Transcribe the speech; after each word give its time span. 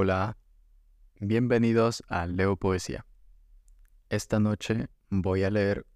Hola, 0.00 0.38
bienvenidos 1.18 2.04
a 2.06 2.28
Leo 2.28 2.54
Poesía. 2.54 3.04
Esta 4.10 4.38
noche 4.38 4.86
voy 5.10 5.42
a 5.42 5.50
leer 5.50 5.86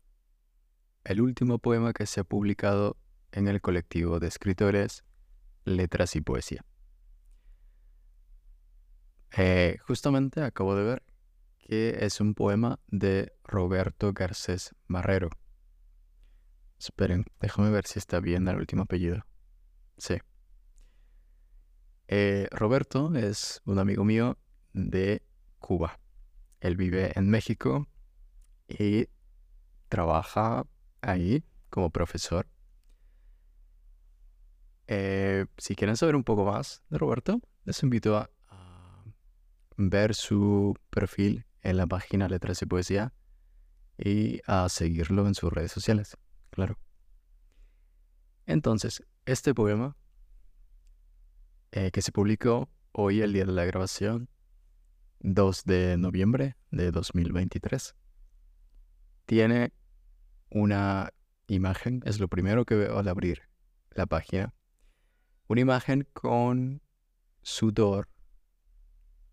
el 1.05 1.21
último 1.21 1.61
poema 1.61 1.93
que 1.93 2.07
se 2.07 2.19
ha 2.19 2.25
publicado 2.25 2.97
en 3.31 3.47
el 3.47 3.61
colectivo 3.61 4.19
de 4.19 4.27
escritores 4.27 5.05
Letras 5.65 6.17
y 6.17 6.21
Poesía. 6.21 6.65
Eh, 9.37 9.79
justamente 9.87 10.43
acabo 10.43 10.75
de 10.75 10.83
ver 10.83 11.05
que 11.61 12.05
es 12.05 12.21
un 12.21 12.35
poema 12.35 12.81
de 12.89 13.33
Roberto 13.45 14.13
Garcés 14.13 14.75
Marrero. 14.89 15.31
Esperen, 16.77 17.25
déjame 17.41 17.71
ver 17.71 17.87
si 17.87 18.01
está 18.01 18.19
bien 18.19 18.49
el 18.49 18.57
último 18.57 18.83
apellido. 18.83 19.25
Sí. 19.97 20.17
Eh, 22.15 22.47
Roberto 22.51 23.11
es 23.15 23.63
un 23.65 23.79
amigo 23.79 24.05
mío 24.05 24.37
de 24.75 25.23
Cuba. 25.59 25.99
Él 26.61 26.77
vive 26.77 27.19
en 27.19 27.31
México 27.31 27.89
y 28.69 29.09
trabaja 29.89 30.67
ahí 31.01 31.43
como 31.71 31.89
profesor. 31.89 32.47
Eh, 34.89 35.47
si 35.57 35.75
quieren 35.75 35.97
saber 35.97 36.15
un 36.15 36.23
poco 36.23 36.45
más 36.45 36.83
de 36.91 36.99
Roberto, 36.99 37.41
les 37.65 37.83
invito 37.83 38.19
a, 38.19 38.29
ver 39.79 40.15
su 40.15 40.77
perfil 40.91 41.47
en 41.63 41.79
la 41.79 41.87
página 41.87 42.29
Letras 42.29 42.61
y 42.61 42.67
Poesía 42.67 43.15
y 43.97 44.43
a 44.47 44.69
seguirlo 44.69 45.27
en 45.27 45.35
sus 45.35 45.51
redes 45.51 45.73
sociales, 45.73 46.19
claro. 46.51 46.79
Entonces, 48.45 49.03
este 49.25 49.55
poema 49.55 49.97
eh, 51.73 51.91
que 51.91 52.03
se 52.03 52.13
publicó 52.13 52.69
hoy, 52.93 53.23
el 53.23 53.33
día 53.33 53.47
de 53.47 53.53
la 53.53 53.65
grabación, 53.65 54.29
2 55.21 55.65
de 55.65 55.97
noviembre 55.97 56.57
de 56.71 56.91
2023. 56.91 57.95
Tiene 59.25 59.73
una 60.51 61.15
imagen, 61.47 62.03
es 62.05 62.21
lo 62.21 62.29
primero 62.29 62.67
que 62.67 62.75
veo 62.75 62.99
al 62.99 63.09
abrir 63.09 63.49
la 63.93 64.05
página. 64.05 64.53
Una 65.49 65.63
imagen 65.63 66.07
con 66.13 66.83
sudor 67.41 68.09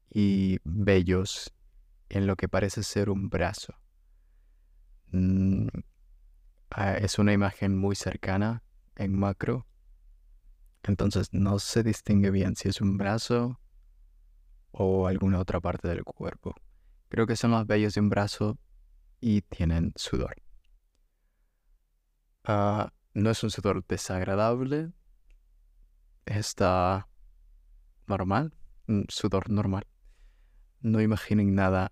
y 0.10 0.60
vellos 0.64 1.54
en 2.08 2.26
lo 2.26 2.38
que 2.38 2.48
parece 2.48 2.84
ser 2.84 3.10
un 3.10 3.30
brazo. 3.30 3.74
Mm, 5.12 5.68
ah, 6.72 6.94
es 6.94 7.20
una 7.20 7.34
imagen 7.34 7.78
muy 7.78 7.98
cercana 7.98 8.64
en 8.96 9.18
macro 9.18 9.66
entonces 10.84 11.30
no 11.32 11.60
se 11.60 11.84
distingue 11.84 12.32
bien 12.32 12.56
si 12.56 12.70
es 12.70 12.82
un 12.82 12.98
brazo 12.98 13.60
o 14.72 15.08
alguna 15.08 15.40
otra 15.40 15.60
parte 15.60 15.88
del 15.88 16.04
cuerpo. 16.04 16.56
Creo 17.10 17.28
que 17.28 17.36
son 17.36 17.52
los 17.52 17.66
vellos 17.66 17.94
de 17.94 18.02
un 18.02 18.10
brazo 18.10 18.58
y 19.20 19.42
tienen 19.42 19.94
sudor. 19.96 20.36
Ah, 22.46 22.94
no 23.14 23.30
es 23.30 23.44
un 23.44 23.52
sudor 23.52 23.86
desagradable. 23.88 24.92
Está 26.26 27.08
normal, 28.08 28.54
un 28.88 29.06
sudor 29.10 29.50
normal. 29.50 29.86
No 30.82 31.02
imaginen 31.02 31.56
nada 31.56 31.92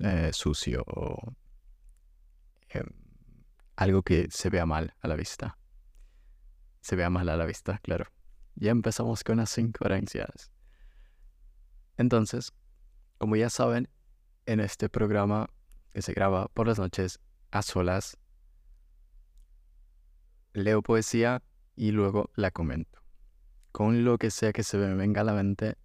eh, 0.00 0.30
sucio 0.32 0.84
o 0.86 1.34
em, 2.68 2.86
algo 3.76 4.02
que 4.02 4.28
se 4.30 4.50
vea 4.50 4.66
mal 4.66 4.94
a 5.00 5.08
la 5.08 5.16
vista 5.16 5.58
se 6.84 6.96
vea 6.96 7.08
mal 7.08 7.30
a 7.30 7.36
la 7.38 7.46
vista, 7.46 7.78
claro. 7.78 8.04
Ya 8.56 8.70
empezamos 8.70 9.24
con 9.24 9.38
las 9.38 9.56
incoherencias. 9.56 10.50
Entonces, 11.96 12.52
como 13.16 13.36
ya 13.36 13.48
saben, 13.48 13.88
en 14.44 14.60
este 14.60 14.90
programa 14.90 15.48
que 15.94 16.02
se 16.02 16.12
graba 16.12 16.48
por 16.48 16.66
las 16.66 16.78
noches 16.78 17.20
a 17.52 17.62
solas, 17.62 18.18
leo 20.52 20.82
poesía 20.82 21.42
y 21.74 21.92
luego 21.92 22.30
la 22.34 22.50
comento. 22.50 23.00
Con 23.72 24.04
lo 24.04 24.18
que 24.18 24.30
sea 24.30 24.52
que 24.52 24.62
se 24.62 24.76
me 24.76 24.92
venga 24.92 25.22
a 25.22 25.24
la 25.24 25.32
mente, 25.32 25.78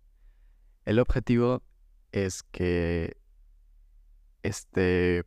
el 0.83 0.99
objetivo 0.99 1.63
es 2.11 2.43
que 2.43 3.15
este 4.43 5.23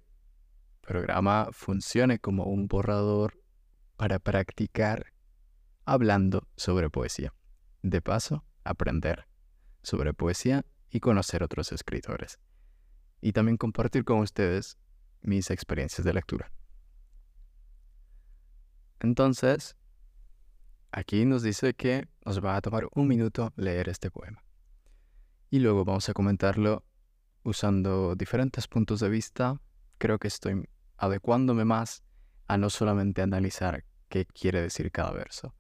programa 0.83 1.49
funcione 1.53 2.19
como 2.19 2.45
un 2.45 2.69
borrador 2.69 3.43
para 3.97 4.19
practicar 4.19 5.12
hablando 5.85 6.49
sobre 6.57 6.91
poesía. 6.91 7.35
De 7.83 8.01
paso, 8.01 8.45
aprender 8.65 9.27
sobre 9.83 10.15
poesía 10.15 10.65
y 10.91 11.01
conocer 11.01 11.43
otros 11.43 11.73
escritores. 11.73 12.39
Y 13.21 13.33
también 13.33 13.57
compartir 13.57 14.05
con 14.05 14.21
ustedes 14.21 14.79
mis 15.23 15.51
experiencias 15.51 16.05
de 16.05 16.13
lectura. 16.13 16.53
Entonces, 19.01 19.77
aquí 20.93 21.25
nos 21.25 21.43
dice 21.43 21.75
que 21.75 22.09
nos 22.25 22.45
va 22.45 22.57
a 22.57 22.61
tomar 22.61 22.89
un 22.95 23.09
minuto 23.09 23.53
leer 23.57 23.89
este 23.89 24.11
poema. 24.11 24.45
Y 25.51 25.59
luego 25.59 25.85
vamos 25.85 26.09
a 26.09 26.15
comentarlo 26.15 26.85
usando 27.43 28.15
diferentes 28.15 28.69
puntos 28.69 29.01
de 29.01 29.09
vista. 29.09 29.61
Creo 29.99 30.19
que 30.19 30.29
estoy 30.29 30.69
adecuándome 30.97 31.65
más 31.65 32.05
a 32.47 32.57
no 32.57 32.71
solamente 32.71 33.23
analizar 33.23 33.85
qué 34.09 34.27
quiere 34.27 34.61
decir 34.63 34.91
cada 34.93 35.13
verso, 35.13 35.55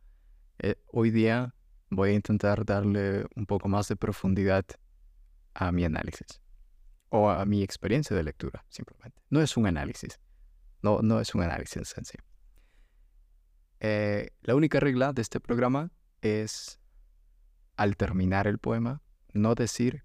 eh, 0.63 0.77
hoy 0.87 1.11
día 1.11 1.55
voy 1.91 2.11
a 2.11 2.13
intentar 2.15 2.65
darle 2.65 3.27
un 3.35 3.47
poco 3.47 3.69
más 3.69 3.89
de 3.89 3.97
profundidad 3.97 4.65
a 5.55 5.73
mi 5.73 5.85
análisis 5.85 6.41
o 7.09 7.29
a 7.29 7.45
mi 7.45 7.63
experiencia 7.63 8.17
de 8.17 8.23
lectura, 8.23 8.65
simplemente. 8.69 9.21
No 9.29 9.43
es 9.43 9.57
un 9.57 9.67
análisis, 9.67 10.21
no, 10.81 11.01
no 11.03 11.21
es 11.21 11.35
un 11.35 11.43
análisis 11.43 11.99
en 11.99 12.05
sí. 12.05 12.17
Eh, 13.81 14.31
la 14.43 14.55
única 14.55 14.79
regla 14.79 15.13
de 15.13 15.21
este 15.21 15.41
programa 15.41 15.91
es, 16.21 16.79
al 17.77 17.97
terminar 17.97 18.47
el 18.47 18.59
poema, 18.59 19.03
no 19.33 19.57
decir, 19.57 20.05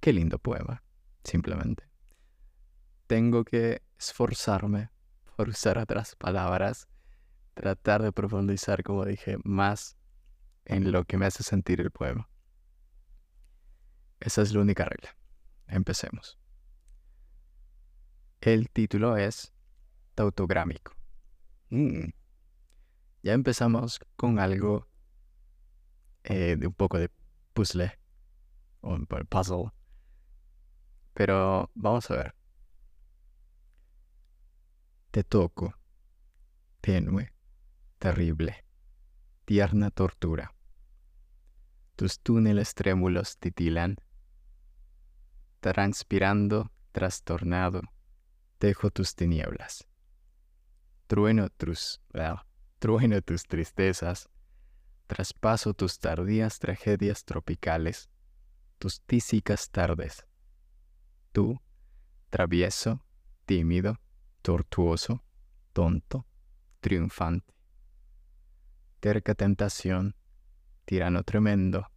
qué 0.00 0.12
lindo 0.12 0.38
poema, 0.38 0.82
simplemente. 1.24 1.88
Tengo 3.06 3.44
que 3.44 3.82
esforzarme 3.98 4.90
por 5.36 5.48
usar 5.48 5.78
otras 5.78 6.16
palabras 6.16 6.86
tratar 7.56 8.02
de 8.02 8.12
profundizar, 8.12 8.82
como 8.82 9.06
dije, 9.06 9.38
más 9.42 9.96
en 10.66 10.92
lo 10.92 11.04
que 11.04 11.16
me 11.16 11.24
hace 11.24 11.42
sentir 11.42 11.80
el 11.80 11.90
poema. 11.90 12.28
Esa 14.20 14.42
es 14.42 14.52
la 14.52 14.60
única 14.60 14.84
regla. 14.84 15.16
Empecemos. 15.66 16.38
El 18.42 18.68
título 18.68 19.16
es 19.16 19.54
tautográmico. 20.14 20.94
Mm. 21.70 22.10
Ya 23.22 23.32
empezamos 23.32 24.00
con 24.16 24.38
algo 24.38 24.86
eh, 26.24 26.56
de 26.58 26.66
un 26.66 26.74
poco 26.74 26.98
de 26.98 27.10
puzzle 27.54 27.98
o 28.82 28.98
puzzle. 29.30 29.70
Pero 31.14 31.70
vamos 31.74 32.10
a 32.10 32.16
ver. 32.16 32.34
Te 35.10 35.24
toco. 35.24 35.74
Tenue 36.82 37.35
terrible, 37.98 38.64
tierna 39.44 39.90
tortura. 39.90 40.54
Tus 41.96 42.20
túneles 42.20 42.74
trémulos 42.74 43.38
titilan, 43.38 43.96
transpirando, 45.60 46.70
trastornado, 46.92 47.80
dejo 48.60 48.90
tus 48.90 49.14
tinieblas. 49.14 49.86
Trueno 51.06 51.48
tus, 51.48 52.02
trueno 52.78 53.22
tus 53.22 53.44
tristezas, 53.44 54.28
traspaso 55.06 55.72
tus 55.72 55.98
tardías 55.98 56.58
tragedias 56.58 57.24
tropicales, 57.24 58.10
tus 58.78 59.00
tísicas 59.02 59.70
tardes. 59.70 60.26
Tú, 61.32 61.58
travieso, 62.28 63.02
tímido, 63.46 63.98
tortuoso, 64.42 65.24
tonto, 65.72 66.26
triunfante 66.80 67.55
terca 69.06 69.36
tentación, 69.36 70.16
tirano 70.84 71.22
tremendo, 71.22 71.92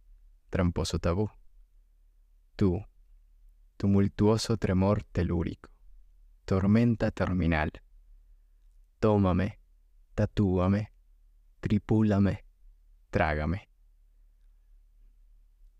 tramposo 0.48 1.00
tabú. 1.00 1.28
Tú, 2.54 2.84
tumultuoso 3.76 4.56
tremor 4.58 5.02
telúrico, 5.02 5.70
tormenta 6.44 7.10
terminal. 7.10 7.72
Tómame, 9.00 9.58
tatúame, 10.14 10.92
tripúlame, 11.58 12.44
trágame. 13.10 13.68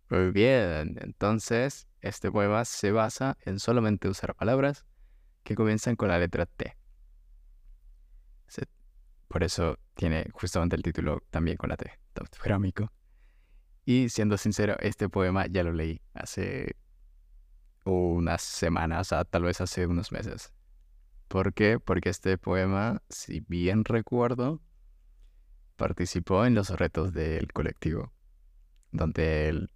Muy 0.08 0.32
bien, 0.32 0.98
entonces 1.00 1.86
este 2.00 2.32
poema 2.32 2.64
se 2.64 2.90
basa 2.90 3.38
en 3.42 3.60
solamente 3.60 4.08
usar 4.08 4.34
palabras 4.34 4.84
que 5.44 5.54
comienzan 5.54 5.94
con 5.94 6.08
la 6.08 6.18
letra 6.18 6.46
T. 6.46 6.79
Por 9.30 9.44
eso 9.44 9.78
tiene 9.94 10.26
justamente 10.32 10.74
el 10.74 10.82
título 10.82 11.22
también 11.30 11.56
con 11.56 11.70
la 11.70 11.76
T, 11.76 11.88
tautográmico. 12.14 12.90
Y 13.84 14.08
siendo 14.08 14.36
sincero, 14.36 14.74
este 14.80 15.08
poema 15.08 15.46
ya 15.46 15.62
lo 15.62 15.72
leí 15.72 16.00
hace 16.14 16.74
unas 17.84 18.42
semanas, 18.42 19.12
o 19.12 19.24
tal 19.24 19.44
vez 19.44 19.60
hace 19.60 19.86
unos 19.86 20.10
meses. 20.10 20.52
¿Por 21.28 21.54
qué? 21.54 21.78
Porque 21.78 22.08
este 22.08 22.38
poema, 22.38 23.02
si 23.08 23.38
bien 23.46 23.84
recuerdo, 23.84 24.60
participó 25.76 26.44
en 26.44 26.56
los 26.56 26.70
retos 26.70 27.12
del 27.12 27.52
colectivo, 27.52 28.12
donde 28.90 29.68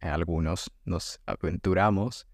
algunos 0.00 0.72
nos 0.84 1.20
aventuramos 1.26 2.26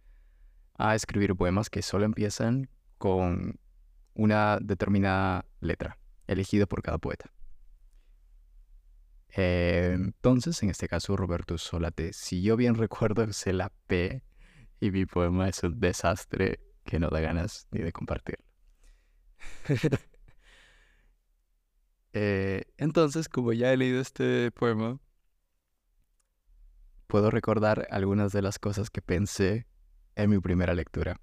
a 0.79 0.94
escribir 0.94 1.37
poemas 1.37 1.69
que 1.69 1.82
solo 1.82 2.06
empiezan 2.06 2.71
con 2.97 3.61
una 4.15 4.59
determinada 4.59 5.44
letra, 5.61 5.99
elegida 6.26 6.67
por 6.67 6.82
cada 6.82 6.99
poeta. 6.99 7.31
entonces, 9.37 10.62
en 10.62 10.71
este 10.71 10.88
caso, 10.88 11.17
Roberto 11.17 11.59
Solate, 11.59 12.12
si 12.12 12.43
yo 12.43 12.56
bien 12.56 12.76
recuerdo, 12.76 13.25
es 13.25 13.47
la 13.47 13.73
P 13.87 14.23
y 14.81 14.91
mi 14.91 15.06
poema 15.06 15.49
es 15.49 15.62
un 15.62 15.81
desastre 15.81 16.61
que 16.85 16.99
no 16.99 17.09
da 17.09 17.21
ganas 17.21 17.67
ni 17.71 17.81
de 17.81 17.93
compartirlo. 17.93 18.44
Eh, 22.17 22.62
entonces, 22.76 23.29
como 23.29 23.53
ya 23.53 23.73
he 23.73 23.76
leído 23.76 24.00
este 24.00 24.53
poema, 24.53 25.00
puedo 27.09 27.31
recordar 27.31 27.88
algunas 27.91 28.32
de 28.32 28.41
las 28.41 28.61
cosas 28.61 28.88
que 28.88 29.03
pensé 29.03 29.67
en 30.15 30.31
mi 30.31 30.38
primera 30.38 30.75
lectura. 30.75 31.21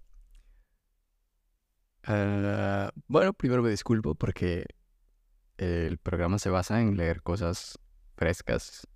Ah, 2.03 2.91
bueno, 3.07 3.33
primero 3.33 3.61
me 3.61 3.69
disculpo 3.69 4.15
porque 4.15 4.65
el 5.61 5.99
programa 5.99 6.39
se 6.39 6.49
basa 6.49 6.81
en 6.81 6.97
leer 6.97 7.21
cosas 7.21 7.77
frescas 8.15 8.87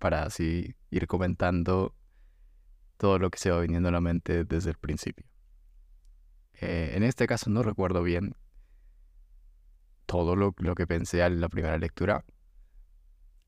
para 0.00 0.24
así 0.24 0.74
ir 0.90 1.06
comentando 1.06 1.94
todo 2.96 3.20
lo 3.20 3.30
que 3.30 3.38
se 3.38 3.52
va 3.52 3.60
viniendo 3.60 3.88
a 3.88 3.92
la 3.92 4.00
mente 4.00 4.42
desde 4.44 4.70
el 4.70 4.78
principio. 4.78 5.24
Eh, 6.54 6.94
en 6.94 7.04
este 7.04 7.28
caso 7.28 7.50
no 7.50 7.62
recuerdo 7.62 8.02
bien 8.02 8.34
todo 10.06 10.34
lo, 10.34 10.52
que 10.52 10.88
pensé 10.88 11.24
en 11.24 11.40
la 11.40 11.48
primera 11.48 11.78
lectura. 11.78 12.24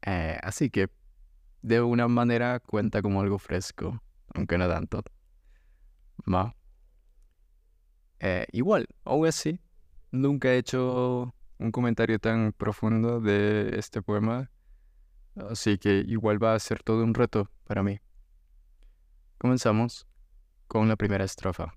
Eh, 0.03 0.39
así 0.41 0.71
que 0.71 0.89
de 1.63 1.81
una 1.81 2.07
manera 2.07 2.61
cuenta 2.61 3.03
como 3.03 3.21
algo 3.21 3.39
fresco, 3.39 4.01
aunque 4.33 4.59
no 4.59 4.69
tanto. 4.69 5.03
Eh, 8.21 8.47
igual, 8.53 8.87
aún 9.05 9.27
así, 9.27 9.59
nunca 10.13 10.51
he 10.53 10.59
hecho 10.59 11.35
un 11.65 11.73
comentario 11.73 12.19
tan 12.19 12.53
profundo 12.53 13.21
de 13.21 13.79
este 13.79 14.03
poema, 14.03 14.51
así 15.51 15.79
que 15.79 16.05
igual 16.07 16.43
va 16.43 16.55
a 16.55 16.59
ser 16.59 16.83
todo 16.83 17.03
un 17.03 17.15
reto 17.15 17.51
para 17.65 17.83
mí. 17.83 18.01
Comenzamos 19.39 20.07
con 20.69 20.89
la 20.89 20.97
primera 20.97 21.25
estrofa. 21.25 21.75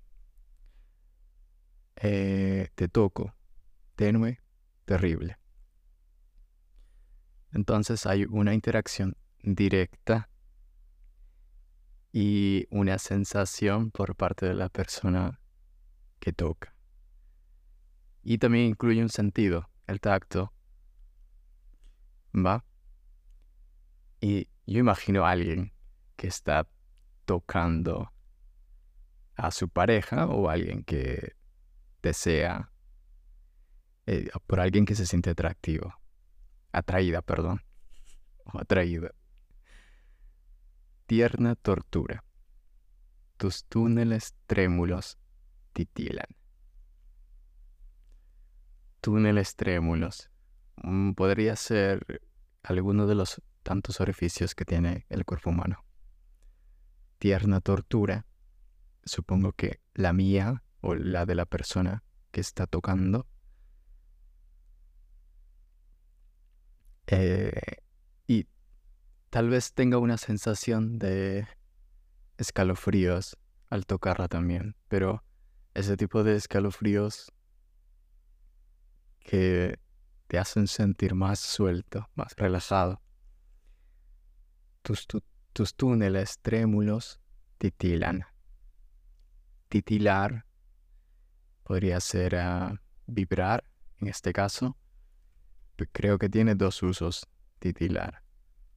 Eh, 1.96 2.68
te 2.74 2.88
toco, 2.88 3.34
tenue, 3.96 4.40
terrible. 4.84 5.38
Entonces 7.52 8.06
hay 8.06 8.24
una 8.24 8.52
interacción 8.54 9.16
directa 9.42 10.28
y 12.12 12.66
una 12.70 12.98
sensación 12.98 13.90
por 13.90 14.16
parte 14.16 14.46
de 14.46 14.54
la 14.54 14.68
persona 14.68 15.40
que 16.20 16.32
toca. 16.32 16.74
Y 18.22 18.38
también 18.38 18.66
incluye 18.66 19.00
un 19.02 19.08
sentido, 19.08 19.68
el 19.88 20.00
tacto. 20.00 20.52
¿Va? 22.34 22.64
Y 24.20 24.48
yo 24.66 24.78
imagino 24.78 25.24
a 25.24 25.30
alguien 25.30 25.72
que 26.16 26.28
está 26.28 26.68
tocando 27.24 28.12
a 29.34 29.50
su 29.50 29.68
pareja 29.68 30.26
o 30.26 30.48
alguien 30.48 30.84
que 30.84 31.34
desea, 32.02 32.70
eh, 34.06 34.28
por 34.46 34.60
alguien 34.60 34.84
que 34.84 34.94
se 34.94 35.06
siente 35.06 35.30
atractivo, 35.30 35.94
atraída, 36.72 37.22
perdón, 37.22 37.62
o 38.44 38.58
atraída. 38.58 39.12
Tierna 41.06 41.54
tortura. 41.54 42.24
Tus 43.36 43.64
túneles 43.64 44.34
trémulos 44.46 45.18
titilan. 45.72 46.37
Túneles 49.08 49.56
trémulos. 49.56 50.28
Mm, 50.82 51.12
podría 51.12 51.56
ser 51.56 52.20
alguno 52.62 53.06
de 53.06 53.14
los 53.14 53.40
tantos 53.62 54.02
orificios 54.02 54.54
que 54.54 54.66
tiene 54.66 55.06
el 55.08 55.24
cuerpo 55.24 55.48
humano. 55.48 55.82
Tierna 57.16 57.62
tortura. 57.62 58.26
Supongo 59.06 59.52
que 59.52 59.80
la 59.94 60.12
mía 60.12 60.62
o 60.82 60.94
la 60.94 61.24
de 61.24 61.34
la 61.36 61.46
persona 61.46 62.04
que 62.32 62.42
está 62.42 62.66
tocando. 62.66 63.26
Eh, 67.06 67.78
y 68.26 68.46
tal 69.30 69.48
vez 69.48 69.72
tenga 69.72 69.96
una 69.96 70.18
sensación 70.18 70.98
de 70.98 71.48
escalofríos 72.36 73.38
al 73.70 73.86
tocarla 73.86 74.28
también, 74.28 74.76
pero 74.88 75.24
ese 75.72 75.96
tipo 75.96 76.24
de 76.24 76.36
escalofríos 76.36 77.32
que 79.28 79.78
te 80.26 80.38
hacen 80.38 80.66
sentir 80.66 81.14
más 81.14 81.38
suelto, 81.38 82.08
más 82.14 82.34
relajado. 82.36 83.02
Tus, 84.80 85.06
tus 85.52 85.74
túneles 85.74 86.38
trémulos 86.38 87.20
titilan. 87.58 88.24
Titilar 89.68 90.46
podría 91.62 92.00
ser 92.00 92.36
ah, 92.36 92.80
vibrar, 93.06 93.64
en 93.98 94.08
este 94.08 94.32
caso. 94.32 94.78
Creo 95.92 96.16
que 96.16 96.30
tiene 96.30 96.54
dos 96.54 96.82
usos, 96.82 97.28
titilar. 97.58 98.22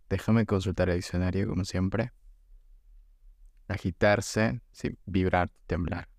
Déjame 0.10 0.46
consultar 0.46 0.90
el 0.90 0.98
diccionario 0.98 1.48
como 1.48 1.64
siempre. 1.64 2.12
Agitarse, 3.70 4.60
sí, 4.74 4.98
vibrar, 5.06 5.50
temblar. 5.66 6.10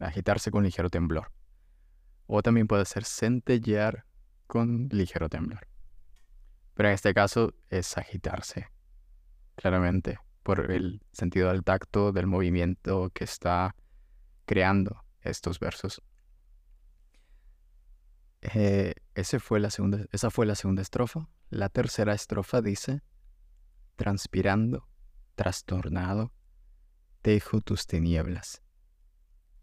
Agitarse 0.00 0.50
con 0.50 0.64
ligero 0.64 0.90
temblor. 0.90 1.32
O 2.28 2.42
también 2.42 2.68
puede 2.68 2.84
ser 2.84 3.04
centellear 3.04 4.04
con 4.46 4.88
ligero 4.92 5.28
temblor. 5.28 5.66
Pero 6.74 6.90
en 6.90 6.94
este 6.94 7.12
caso 7.12 7.54
es 7.70 7.98
agitarse, 7.98 8.68
claramente, 9.56 10.20
por 10.44 10.70
el 10.70 11.02
sentido 11.10 11.48
del 11.48 11.64
tacto, 11.64 12.12
del 12.12 12.28
movimiento 12.28 13.10
que 13.10 13.24
está 13.24 13.74
creando 14.44 15.04
estos 15.22 15.58
versos. 15.58 16.00
Eh, 18.42 18.94
esa 19.14 19.40
fue 19.40 19.58
la 19.58 19.70
segunda 19.70 20.82
estrofa. 20.82 21.28
La 21.50 21.68
tercera 21.68 22.14
estrofa 22.14 22.62
dice, 22.62 23.02
transpirando, 23.96 24.86
trastornado, 25.34 26.32
tejo 27.22 27.60
tus 27.60 27.86
tinieblas, 27.86 28.62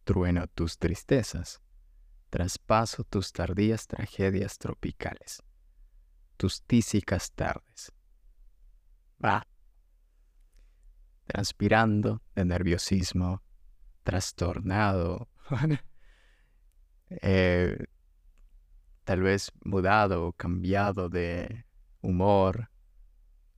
trueno 0.03 0.47
tus 0.47 0.77
tristezas, 0.77 1.61
traspaso 2.35 3.05
tus 3.05 3.31
tardías 3.31 3.87
tragedias 3.87 4.57
tropicales, 4.57 5.41
tus 6.35 6.61
tísicas 6.63 7.31
tardes. 7.31 7.93
Va. 9.23 9.47
Transpirando 11.27 12.21
de 12.35 12.43
nerviosismo, 12.43 13.41
trastornado, 14.03 15.29
eh, 17.09 17.85
tal 19.05 19.21
vez 19.21 19.53
mudado 19.63 20.27
o 20.27 20.33
cambiado 20.33 21.07
de 21.07 21.65
humor, 22.01 22.69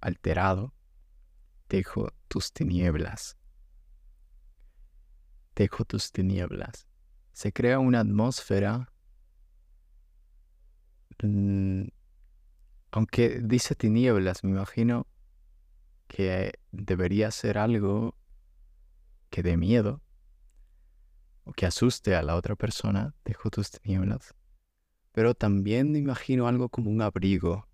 alterado, 0.01 0.71
dejo 1.67 2.09
tus 2.27 2.53
tinieblas. 2.53 3.39
Dejo 5.55 5.83
tus 5.83 6.11
tinieblas. 6.11 6.86
Se 7.37 7.53
crea 7.53 7.77
una 7.77 7.99
atmósfera, 7.99 8.91
mm, 11.21 11.83
aunque 12.89 13.41
dice 13.43 13.75
tinieblas, 13.75 14.43
me 14.43 14.49
imagino 14.49 15.05
que 16.07 16.53
debería 16.71 17.29
ser 17.29 17.59
algo 17.59 18.17
que 19.29 19.43
dé 19.43 19.55
miedo, 19.55 20.01
o 21.43 21.53
que 21.53 21.67
asuste 21.67 22.15
a 22.15 22.23
la 22.23 22.35
otra 22.35 22.55
persona, 22.55 23.13
dejo 23.23 23.51
tus 23.51 23.69
tinieblas. 23.69 24.33
Pero 25.11 25.35
también 25.35 25.91
me 25.91 25.99
imagino 25.99 26.47
algo 26.47 26.69
como 26.69 26.89
un 26.89 27.03
abrigo, 27.03 27.67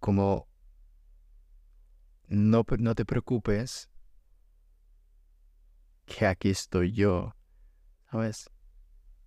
como 0.00 0.48
no, 2.28 2.64
no 2.78 2.94
te 2.94 3.04
preocupes, 3.04 3.90
que 6.06 6.26
aquí 6.26 6.50
estoy 6.50 6.92
yo, 6.92 7.34
¿sabes? 8.10 8.50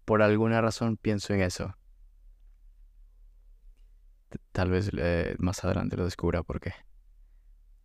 Por 0.05 0.21
alguna 0.23 0.61
razón 0.61 0.97
pienso 0.97 1.33
en 1.33 1.41
eso. 1.41 1.75
tal 4.51 4.71
vez 4.71 4.89
eh, 4.97 5.35
más 5.39 5.63
adelante 5.63 5.97
lo 5.97 6.05
descubra 6.05 6.43
por 6.43 6.59
qué. 6.59 6.73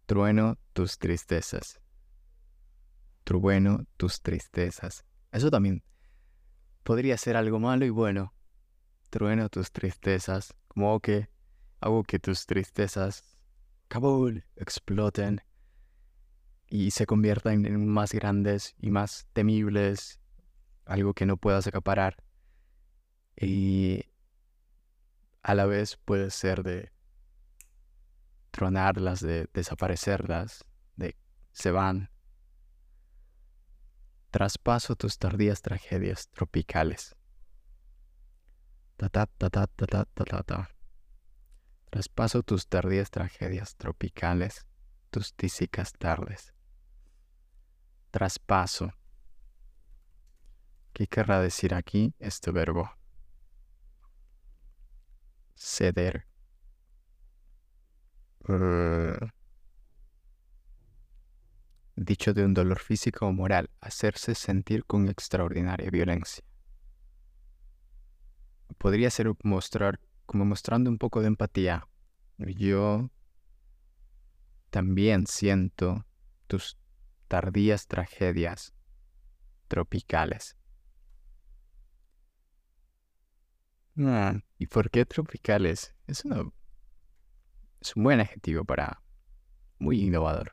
Trueno 0.06 0.56
tus 0.72 0.98
tristezas. 0.98 1.80
Trueno 3.24 3.84
tus 3.96 4.20
tristezas. 4.20 5.04
Eso 5.32 5.50
también 5.50 5.82
podría 6.82 7.16
ser 7.16 7.36
algo 7.36 7.58
malo 7.58 7.84
y 7.84 7.90
bueno. 7.90 8.34
Trueno 9.10 9.48
tus 9.48 9.72
tristezas. 9.72 10.54
Como 10.68 11.00
que 11.00 11.28
hago 11.80 12.02
que 12.04 12.18
tus 12.18 12.46
tristezas, 12.46 13.38
Kabul, 13.88 14.44
exploten 14.56 15.40
y 16.68 16.90
se 16.90 17.06
conviertan 17.06 17.66
en 17.66 17.86
más 17.86 18.12
grandes 18.12 18.74
y 18.78 18.90
más 18.90 19.26
temibles. 19.32 20.20
Algo 20.84 21.14
que 21.14 21.26
no 21.26 21.36
puedas 21.36 21.66
acaparar. 21.66 22.22
Y 23.36 24.04
a 25.42 25.54
la 25.54 25.66
vez 25.66 25.96
puede 26.04 26.30
ser 26.30 26.62
de 26.62 26.92
tronarlas, 28.50 29.20
de 29.20 29.48
desaparecerlas, 29.52 30.64
de 30.96 31.16
se 31.52 31.70
van. 31.70 32.10
Traspaso 34.30 34.96
tus 34.96 35.18
tardías 35.18 35.60
tragedias 35.62 36.28
tropicales. 36.28 37.14
Ta 38.96 39.08
ta 39.08 39.26
ta 39.26 39.50
ta 39.50 39.66
ta 39.66 39.86
ta 39.86 40.24
ta 40.24 40.42
ta. 40.42 40.70
Traspaso 41.90 42.42
tus 42.42 42.66
tardías 42.68 43.10
tragedias 43.10 43.76
tropicales, 43.76 44.66
tus 45.10 45.34
tísicas 45.34 45.92
tardes. 45.92 46.53
Traspaso. 48.14 48.92
¿Qué 50.92 51.08
querrá 51.08 51.40
decir 51.40 51.74
aquí 51.74 52.14
este 52.20 52.52
verbo? 52.52 52.88
Ceder. 55.56 56.24
Eh, 58.48 59.18
dicho 61.96 62.32
de 62.34 62.44
un 62.44 62.54
dolor 62.54 62.78
físico 62.78 63.26
o 63.26 63.32
moral, 63.32 63.68
hacerse 63.80 64.36
sentir 64.36 64.84
con 64.84 65.08
extraordinaria 65.08 65.90
violencia. 65.90 66.44
Podría 68.78 69.10
ser 69.10 69.32
mostrar, 69.42 69.98
como 70.24 70.44
mostrando 70.44 70.88
un 70.88 70.98
poco 70.98 71.20
de 71.20 71.26
empatía. 71.26 71.88
Yo 72.38 73.10
también 74.70 75.26
siento 75.26 76.06
tus 76.46 76.78
tardías 77.34 77.88
tragedias 77.88 78.72
tropicales. 79.66 80.56
Ah, 83.98 84.38
¿Y 84.56 84.68
por 84.68 84.88
qué 84.88 85.04
tropicales? 85.04 85.96
Es 86.06 86.24
una 86.24 86.48
es 87.80 87.96
un 87.96 88.04
buen 88.04 88.20
adjetivo 88.20 88.64
para 88.64 89.02
muy 89.80 90.00
innovador. 90.00 90.52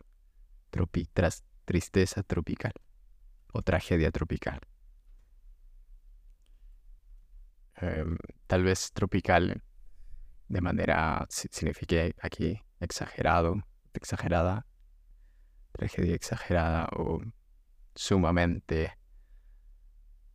Tropi, 0.71 1.05
tras, 1.05 1.43
tristeza 1.65 2.23
tropical 2.23 2.73
o 3.53 3.61
tragedia 3.61 4.09
tropical. 4.09 4.59
Em, 7.75 8.17
tal 8.47 8.63
vez 8.63 8.91
tropical 8.91 9.63
de 10.47 10.61
manera 10.61 11.27
signifique 11.29 12.15
aquí 12.23 12.59
exagerado, 12.79 13.61
exagerada, 13.93 14.65
tragedia 15.71 16.15
exagerada 16.15 16.89
o 16.95 17.21
sumamente 17.95 18.97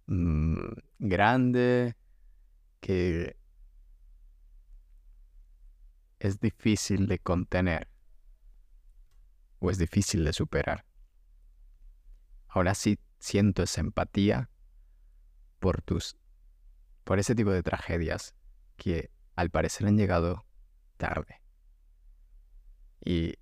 mm, 0.07 0.73
grande 0.99 1.97
que 2.81 3.37
es 6.19 6.40
difícil 6.40 7.07
de 7.07 7.19
contener 7.19 7.88
o 9.59 9.71
es 9.71 9.78
difícil 9.78 10.25
de 10.25 10.33
superar. 10.33 10.85
Ahora 12.49 12.75
sí 12.75 12.99
siento 13.19 13.62
esa 13.62 13.81
empatía 13.81 14.50
por 15.59 15.83
tus 15.83 16.16
por 17.05 17.19
ese 17.19 17.35
tipo 17.35 17.50
de 17.50 17.62
tragedias 17.62 18.35
que 18.76 19.11
al 19.37 19.50
parecer 19.50 19.87
han 19.87 19.97
llegado 19.97 20.45
tarde. 20.97 21.40
Y 23.05 23.35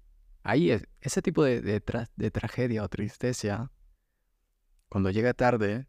ahí 0.45 0.71
es, 0.71 0.87
ese 1.01 1.23
tipo 1.23 1.43
de, 1.43 1.61
de, 1.61 2.31
tragedia 2.31 2.85
o 2.85 2.89
tristeza, 2.89 3.73
cuando 4.89 5.11
llega 5.11 5.35
tarde, 5.35 5.89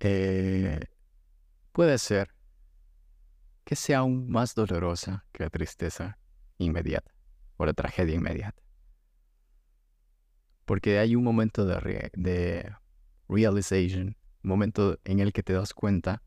eh, 0.00 0.80
puede 1.72 1.96
ser 1.98 2.34
que 3.64 3.76
sea 3.76 3.98
aún 3.98 4.28
más 4.28 4.54
dolorosa 4.54 5.24
que 5.32 5.44
la 5.44 5.50
tristeza 5.50 6.18
inmediata 6.58 7.14
o 7.56 7.64
la 7.64 7.72
tragedia 7.72 8.16
inmediata. 8.16 8.60
Porque 10.64 10.98
hay 10.98 11.14
un 11.14 11.22
momento 11.22 11.64
de, 11.64 12.10
de 12.14 12.74
realization, 13.28 14.16
un 14.42 14.48
momento 14.48 14.98
en 15.04 15.20
el 15.20 15.32
que 15.32 15.44
te 15.44 15.52
das 15.52 15.72
cuenta 15.72 16.22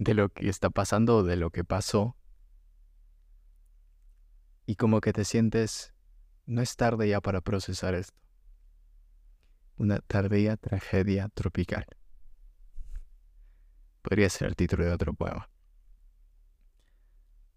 de 0.00 0.14
lo 0.14 0.30
que 0.30 0.48
está 0.48 0.70
pasando 0.70 1.18
o 1.18 1.22
de 1.22 1.36
lo 1.36 1.50
que 1.50 1.62
pasó 1.62 2.16
y 4.64 4.76
como 4.76 5.02
que 5.02 5.12
te 5.12 5.24
sientes, 5.24 5.92
no 6.46 6.62
es 6.62 6.74
tarde 6.76 7.06
ya 7.06 7.20
para 7.20 7.42
procesar 7.42 7.94
esto. 7.94 8.18
Una 9.76 9.98
tardía 9.98 10.56
tragedia 10.56 11.28
tropical. 11.28 11.84
Podría 14.00 14.30
ser 14.30 14.48
el 14.48 14.56
título 14.56 14.86
de 14.86 14.92
otro 14.92 15.12
poema. 15.12 15.50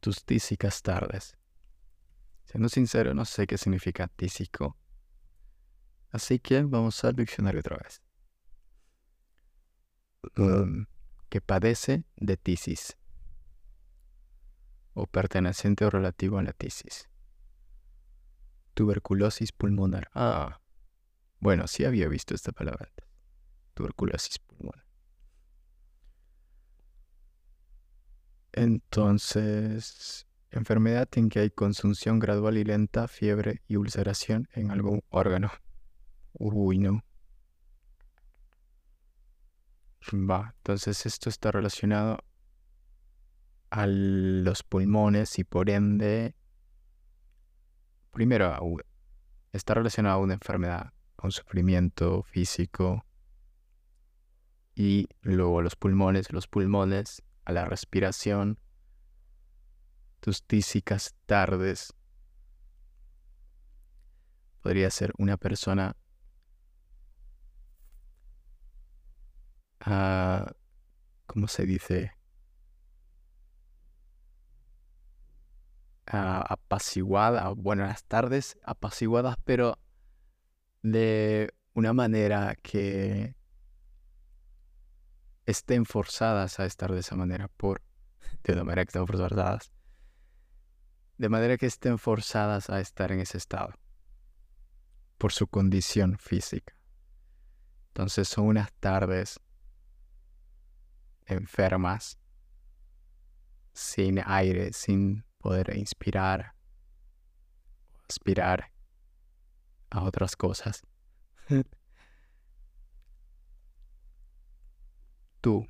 Tus 0.01 0.25
tísicas 0.25 0.81
tardes. 0.81 1.37
Siendo 2.43 2.67
sincero, 2.67 3.13
no 3.13 3.23
sé 3.23 3.47
qué 3.47 3.57
significa 3.57 4.09
tísico. 4.09 4.77
Así 6.09 6.39
que 6.39 6.61
vamos 6.63 7.01
al 7.05 7.15
diccionario 7.15 7.61
otra 7.61 7.77
vez. 7.77 8.01
Um, 10.35 10.85
que 11.33 11.41
padece 11.41 12.05
de 12.15 12.37
tisis. 12.37 12.95
O 14.93 15.07
perteneciente 15.07 15.83
o 15.83 15.89
relativo 15.89 16.37
a 16.37 16.43
la 16.43 16.53
tisis. 16.53 17.09
Tuberculosis 18.75 19.51
pulmonar. 19.51 20.11
Ah, 20.13 20.61
bueno, 21.39 21.65
sí 21.65 21.85
había 21.85 22.07
visto 22.07 22.35
esta 22.35 22.51
palabra 22.51 22.85
antes. 22.87 23.07
Tuberculosis 23.73 24.37
pulmonar. 24.37 24.85
Entonces, 28.51 30.27
enfermedad 30.51 31.09
en 31.13 31.29
que 31.29 31.39
hay 31.39 31.49
consunción 31.49 32.19
gradual 32.19 32.59
y 32.59 32.63
lenta, 32.63 33.07
fiebre 33.07 33.63
y 33.67 33.77
ulceración 33.77 34.47
en 34.53 34.69
algún 34.69 35.01
órgano. 35.09 35.51
Uy, 36.33 36.77
no. 36.77 37.03
Va, 40.11 40.53
entonces 40.57 41.05
esto 41.05 41.29
está 41.29 41.51
relacionado 41.51 42.17
a 43.69 43.87
los 43.87 44.63
pulmones 44.63 45.39
y 45.39 45.43
por 45.43 45.69
ende, 45.69 46.35
primero, 48.11 48.77
está 49.53 49.75
relacionado 49.75 50.15
a 50.15 50.19
una 50.19 50.33
enfermedad, 50.33 50.93
a 51.17 51.25
un 51.25 51.31
sufrimiento 51.31 52.23
físico 52.23 53.05
y 54.75 55.07
luego 55.21 55.59
a 55.59 55.63
los 55.63 55.75
pulmones, 55.75 56.31
los 56.33 56.47
pulmones 56.47 57.23
a 57.45 57.53
la 57.53 57.65
respiración, 57.65 58.59
tus 60.19 60.43
tísicas 60.43 61.15
tardes. 61.25 61.93
Podría 64.61 64.89
ser 64.89 65.13
una 65.17 65.37
persona 65.37 65.95
uh, 69.85 70.45
¿cómo 71.25 71.47
se 71.47 71.65
dice? 71.65 72.11
Uh, 76.11 76.43
apaciguada, 76.47 77.49
buenas 77.49 78.03
tardes, 78.03 78.57
apaciguadas, 78.63 79.37
pero 79.45 79.79
de 80.81 81.53
una 81.73 81.93
manera 81.93 82.55
que 82.61 83.35
estén 85.45 85.85
forzadas 85.85 86.59
a 86.59 86.65
estar 86.65 86.91
de 86.91 86.99
esa 86.99 87.15
manera 87.15 87.47
por 87.47 87.81
de 88.43 88.53
una 88.53 88.63
manera 88.63 88.85
que 88.85 88.89
estén 88.89 89.05
de 91.17 91.29
manera 91.29 91.57
que 91.57 91.65
estén 91.65 91.97
forzadas 91.97 92.69
a 92.69 92.79
estar 92.79 93.11
en 93.11 93.19
ese 93.19 93.37
estado 93.37 93.73
por 95.17 95.31
su 95.31 95.47
condición 95.47 96.17
física 96.17 96.75
entonces 97.89 98.27
son 98.27 98.47
unas 98.47 98.71
tardes 98.73 99.39
enfermas 101.27 102.19
sin 103.73 104.21
aire 104.25 104.73
sin 104.73 105.25
poder 105.37 105.75
inspirar 105.75 106.53
aspirar 108.07 108.71
a 109.89 110.03
otras 110.03 110.35
cosas 110.35 110.83
tú, 115.43 115.67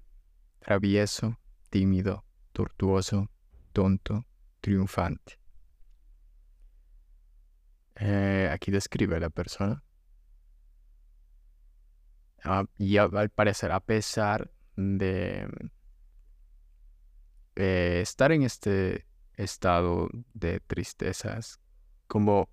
travieso, 0.60 1.40
tímido, 1.72 2.24
tortuoso, 2.52 3.32
tonto, 3.74 4.28
triunfante. 4.62 5.40
Eh, 7.96 8.50
aquí 8.52 8.70
describe 8.70 9.20
la 9.20 9.32
persona. 9.32 9.84
Ah, 12.44 12.66
y 12.78 12.98
al 12.98 13.30
parecer, 13.32 13.72
a 13.72 13.80
pesar 13.80 14.52
de 14.76 15.48
eh, 17.56 18.00
estar 18.02 18.32
en 18.32 18.44
este 18.44 19.06
estado 19.36 20.10
de 20.34 20.60
tristezas, 20.60 21.60
como 22.08 22.50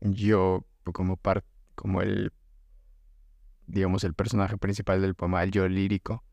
yo, 0.00 0.66
como, 0.92 1.18
como 1.74 2.02
el, 2.02 2.32
digamos, 3.66 4.04
el 4.04 4.14
personaje 4.14 4.58
principal 4.58 5.00
del 5.00 5.14
poema, 5.14 5.42
el 5.42 5.50
yo 5.50 5.68
lírico, 5.68 6.24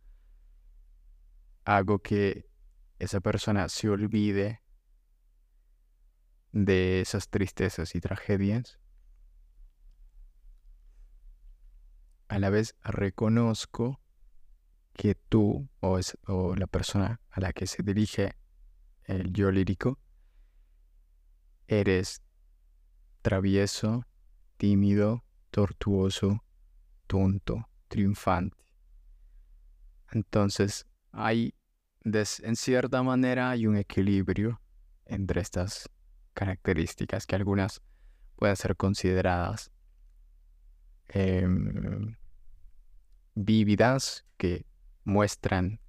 hago 1.66 2.00
que 2.00 2.50
esa 2.98 3.22
persona 3.22 3.70
se 3.70 3.89
olvide 3.89 4.62
de 6.51 7.01
esas 7.01 7.30
tristezas 7.30 7.96
y 7.96 8.01
tragedias. 8.01 8.80
A 12.28 12.39
la 12.39 12.50
vez 12.50 12.75
reconozco 12.84 14.00
que 15.00 15.15
tú 15.15 15.70
o, 15.79 15.98
o 16.27 16.56
la 16.58 16.68
persona 16.68 17.22
a 17.29 17.39
la 17.39 17.53
que 17.53 17.68
se 17.68 17.84
dirige 17.84 18.36
el 19.06 19.32
yo 19.32 19.50
lírico 19.50 19.98
eres 21.68 22.22
travieso, 23.22 24.06
tímido, 24.58 25.24
tortuoso, 25.51 26.44
tonto, 27.08 27.70
triunfante. 27.88 28.58
Entonces, 30.12 30.86
hay, 31.13 31.53
en 32.03 32.58
cierta 32.58 33.01
manera, 33.01 33.51
hay 33.51 33.68
un 33.68 33.77
equilibrio 33.77 34.60
entre 35.06 35.39
estas 35.39 35.89
características 36.34 37.25
que 37.25 37.38
algunas 37.38 37.82
pueden 38.36 38.58
ser 38.58 38.75
consideradas 38.75 39.72
em, 41.08 42.18
vívidas, 43.34 44.25
que 44.36 44.68
muestran 45.03 45.79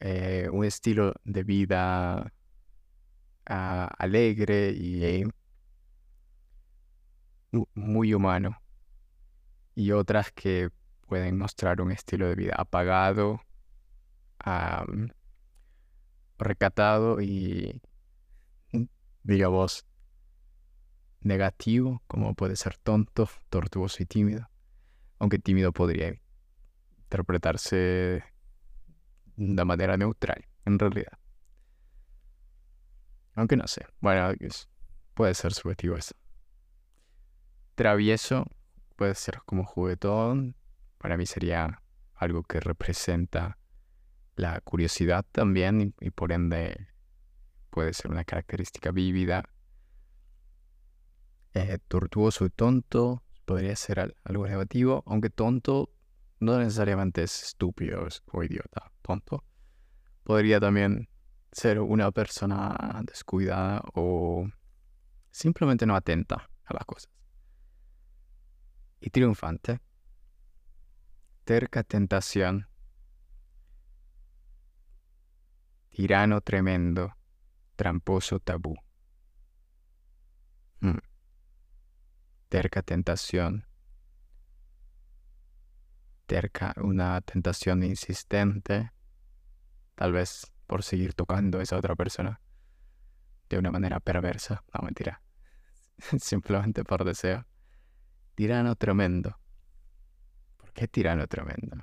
eh, 0.00 0.48
un 0.52 0.64
estilo 0.64 1.14
de 1.24 1.44
vida 1.44 2.32
ah, 3.46 3.90
alegre 3.98 4.70
y 4.70 5.24
muy 7.74 8.14
humano 8.14 8.62
y 9.74 9.92
otras 9.92 10.32
que 10.32 10.70
pueden 11.06 11.38
mostrar 11.38 11.80
un 11.80 11.92
estilo 11.92 12.28
de 12.28 12.34
vida 12.34 12.54
apagado, 12.56 13.40
recatado 16.38 17.20
y, 17.20 17.80
digamos, 19.22 19.86
negativo, 21.20 22.02
como 22.06 22.34
puede 22.34 22.56
ser 22.56 22.76
tonto, 22.78 23.28
tortuoso 23.48 24.02
y 24.02 24.06
tímido. 24.06 24.48
Aunque 25.18 25.38
tímido 25.38 25.72
podría 25.72 26.14
interpretarse 27.12 28.24
de 29.36 29.64
manera 29.64 29.98
neutral, 29.98 30.46
en 30.64 30.78
realidad. 30.78 31.18
Aunque 33.34 33.56
no 33.56 33.66
sé. 33.66 33.86
Bueno, 34.00 34.32
puede 35.14 35.34
ser 35.34 35.52
subjetivo 35.52 35.96
eso. 35.96 36.14
Travieso 37.74 38.46
puede 38.96 39.14
ser 39.14 39.40
como 39.44 39.64
juguetón. 39.64 40.56
Para 40.96 41.18
mí 41.18 41.26
sería 41.26 41.82
algo 42.14 42.42
que 42.44 42.60
representa 42.60 43.58
la 44.34 44.60
curiosidad 44.62 45.26
también 45.32 45.94
y, 46.00 46.10
por 46.10 46.32
ende 46.32 46.88
puede 47.68 47.92
ser 47.92 48.10
una 48.10 48.24
característica 48.24 48.90
vívida. 48.90 49.44
Eh, 51.54 51.78
tortuoso 51.88 52.46
y 52.46 52.50
tonto 52.50 53.22
podría 53.44 53.76
ser 53.76 54.14
algo 54.24 54.46
negativo, 54.46 55.02
aunque 55.06 55.28
tonto 55.28 55.90
no 56.42 56.58
necesariamente 56.58 57.22
es 57.22 57.42
estúpido 57.42 58.06
o 58.32 58.42
idiota. 58.42 58.90
Tonto 59.02 59.44
podría 60.24 60.60
también 60.60 61.08
ser 61.52 61.80
una 61.80 62.10
persona 62.10 63.02
descuidada 63.04 63.82
o 63.94 64.48
simplemente 65.30 65.86
no 65.86 65.94
atenta 65.94 66.50
a 66.64 66.74
las 66.74 66.84
cosas 66.84 67.10
y 69.02 69.10
triunfante. 69.10 69.80
Terca 71.44 71.82
tentación. 71.82 72.68
Tirano 75.90 76.40
tremendo, 76.40 77.14
tramposo 77.76 78.38
tabú. 78.38 78.76
Hmm. 80.80 80.98
Terca 82.48 82.82
tentación. 82.82 83.66
Terca 86.26 86.72
una 86.76 87.20
tentación 87.20 87.82
insistente, 87.82 88.92
tal 89.94 90.12
vez 90.12 90.52
por 90.66 90.82
seguir 90.82 91.14
tocando 91.14 91.58
a 91.58 91.62
esa 91.62 91.76
otra 91.76 91.94
persona 91.94 92.40
de 93.48 93.58
una 93.58 93.70
manera 93.70 94.00
perversa. 94.00 94.64
No, 94.72 94.84
mentira. 94.84 95.22
Simplemente 96.18 96.84
por 96.84 97.04
deseo. 97.04 97.44
Tirano 98.34 98.74
tremendo. 98.76 99.38
¿Por 100.56 100.72
qué 100.72 100.88
tirano 100.88 101.26
tremendo? 101.26 101.76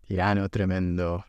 Tirano 0.00 0.48
tremendo. 0.48 1.24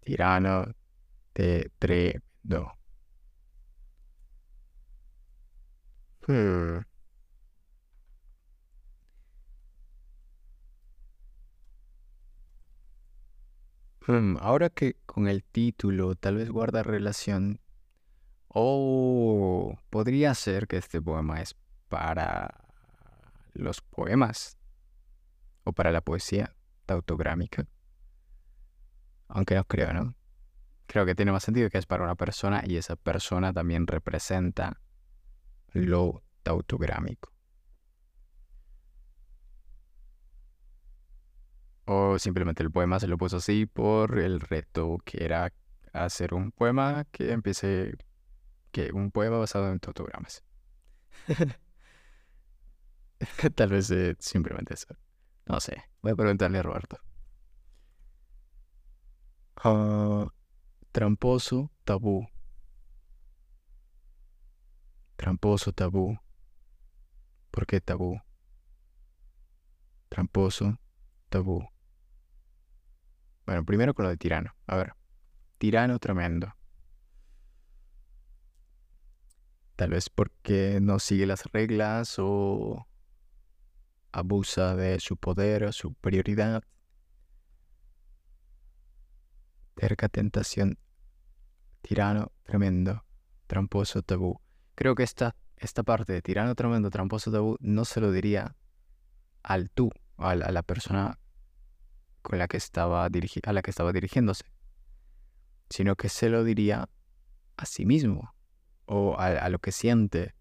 Tirano 0.00 0.74
de 1.34 1.70
tremendo. 1.78 2.77
Hmm. 6.28 6.80
Hmm, 14.06 14.36
ahora 14.40 14.68
que 14.68 14.96
con 15.06 15.26
el 15.26 15.42
título 15.42 16.16
tal 16.16 16.36
vez 16.36 16.50
guarda 16.50 16.82
relación, 16.82 17.60
o 18.48 19.78
podría 19.88 20.34
ser 20.34 20.66
que 20.66 20.76
este 20.76 21.00
poema 21.00 21.40
es 21.40 21.56
para 21.88 22.64
los 23.54 23.80
poemas 23.80 24.58
o 25.64 25.72
para 25.72 25.92
la 25.92 26.02
poesía 26.02 26.54
tautográmica. 26.84 27.66
Aunque 29.28 29.54
no 29.54 29.64
creo, 29.64 29.94
¿no? 29.94 30.14
Creo 30.86 31.06
que 31.06 31.14
tiene 31.14 31.32
más 31.32 31.44
sentido 31.44 31.70
que 31.70 31.78
es 31.78 31.86
para 31.86 32.04
una 32.04 32.16
persona 32.16 32.62
y 32.66 32.76
esa 32.76 32.96
persona 32.96 33.52
también 33.54 33.86
representa 33.86 34.80
lo 35.72 36.22
tautográmico. 36.42 37.32
O 41.86 42.18
simplemente 42.18 42.62
el 42.62 42.70
poema 42.70 43.00
se 43.00 43.06
lo 43.08 43.16
puso 43.16 43.38
así 43.38 43.66
por 43.66 44.18
el 44.18 44.40
reto 44.40 44.98
que 45.04 45.24
era 45.24 45.52
hacer 45.92 46.34
un 46.34 46.52
poema 46.52 47.06
que 47.10 47.32
empiece, 47.32 47.96
que 48.72 48.92
un 48.92 49.10
poema 49.10 49.38
basado 49.38 49.70
en 49.72 49.80
totogramas. 49.80 50.44
Tal 53.54 53.70
vez 53.70 53.90
eh, 53.90 54.16
simplemente 54.18 54.74
eso. 54.74 54.94
No 55.46 55.60
sé, 55.60 55.82
voy 56.02 56.12
a 56.12 56.16
preguntarle 56.16 56.58
a 56.58 56.62
Roberto. 56.62 56.98
Ah, 59.56 60.26
tramposo, 60.92 61.70
tabú. 61.84 62.26
Tramposo, 65.18 65.72
tabú. 65.72 66.16
¿Por 67.50 67.66
qué 67.66 67.80
tabú? 67.80 68.20
Tramposo, 70.08 70.78
tabú. 71.28 71.68
Bueno, 73.44 73.64
primero 73.64 73.94
con 73.94 74.04
lo 74.04 74.10
de 74.10 74.16
tirano. 74.16 74.54
A 74.68 74.76
ver, 74.76 74.94
tirano 75.58 75.98
tremendo. 75.98 76.54
Tal 79.74 79.90
vez 79.90 80.08
porque 80.08 80.78
no 80.80 81.00
sigue 81.00 81.26
las 81.26 81.42
reglas 81.46 82.14
o 82.20 82.86
abusa 84.12 84.76
de 84.76 85.00
su 85.00 85.16
poder 85.16 85.64
o 85.64 85.72
superioridad. 85.72 86.62
Terca 89.74 90.08
tentación. 90.08 90.78
Tirano 91.82 92.30
tremendo. 92.44 93.04
Tramposo 93.48 94.02
tabú. 94.02 94.40
Creo 94.78 94.94
que 94.94 95.02
esta, 95.02 95.34
esta 95.56 95.82
parte 95.82 96.12
de 96.12 96.22
tirano 96.22 96.54
tremendo, 96.54 96.88
tramposo 96.88 97.32
tabú, 97.32 97.56
no 97.58 97.84
se 97.84 98.00
lo 98.00 98.12
diría 98.12 98.54
al 99.42 99.70
tú, 99.70 99.90
a 100.16 100.36
la 100.36 100.62
persona 100.62 101.18
con 102.22 102.38
la 102.38 102.46
que 102.46 102.58
estaba 102.58 103.04
a 103.04 103.52
la 103.52 103.62
que 103.62 103.70
estaba 103.72 103.92
dirigiéndose, 103.92 104.44
sino 105.68 105.96
que 105.96 106.08
se 106.08 106.28
lo 106.28 106.44
diría 106.44 106.88
a 107.56 107.66
sí 107.66 107.86
mismo 107.86 108.32
o 108.86 109.18
a, 109.18 109.48
lo 109.48 109.58
que 109.58 109.72
siente 109.72 110.36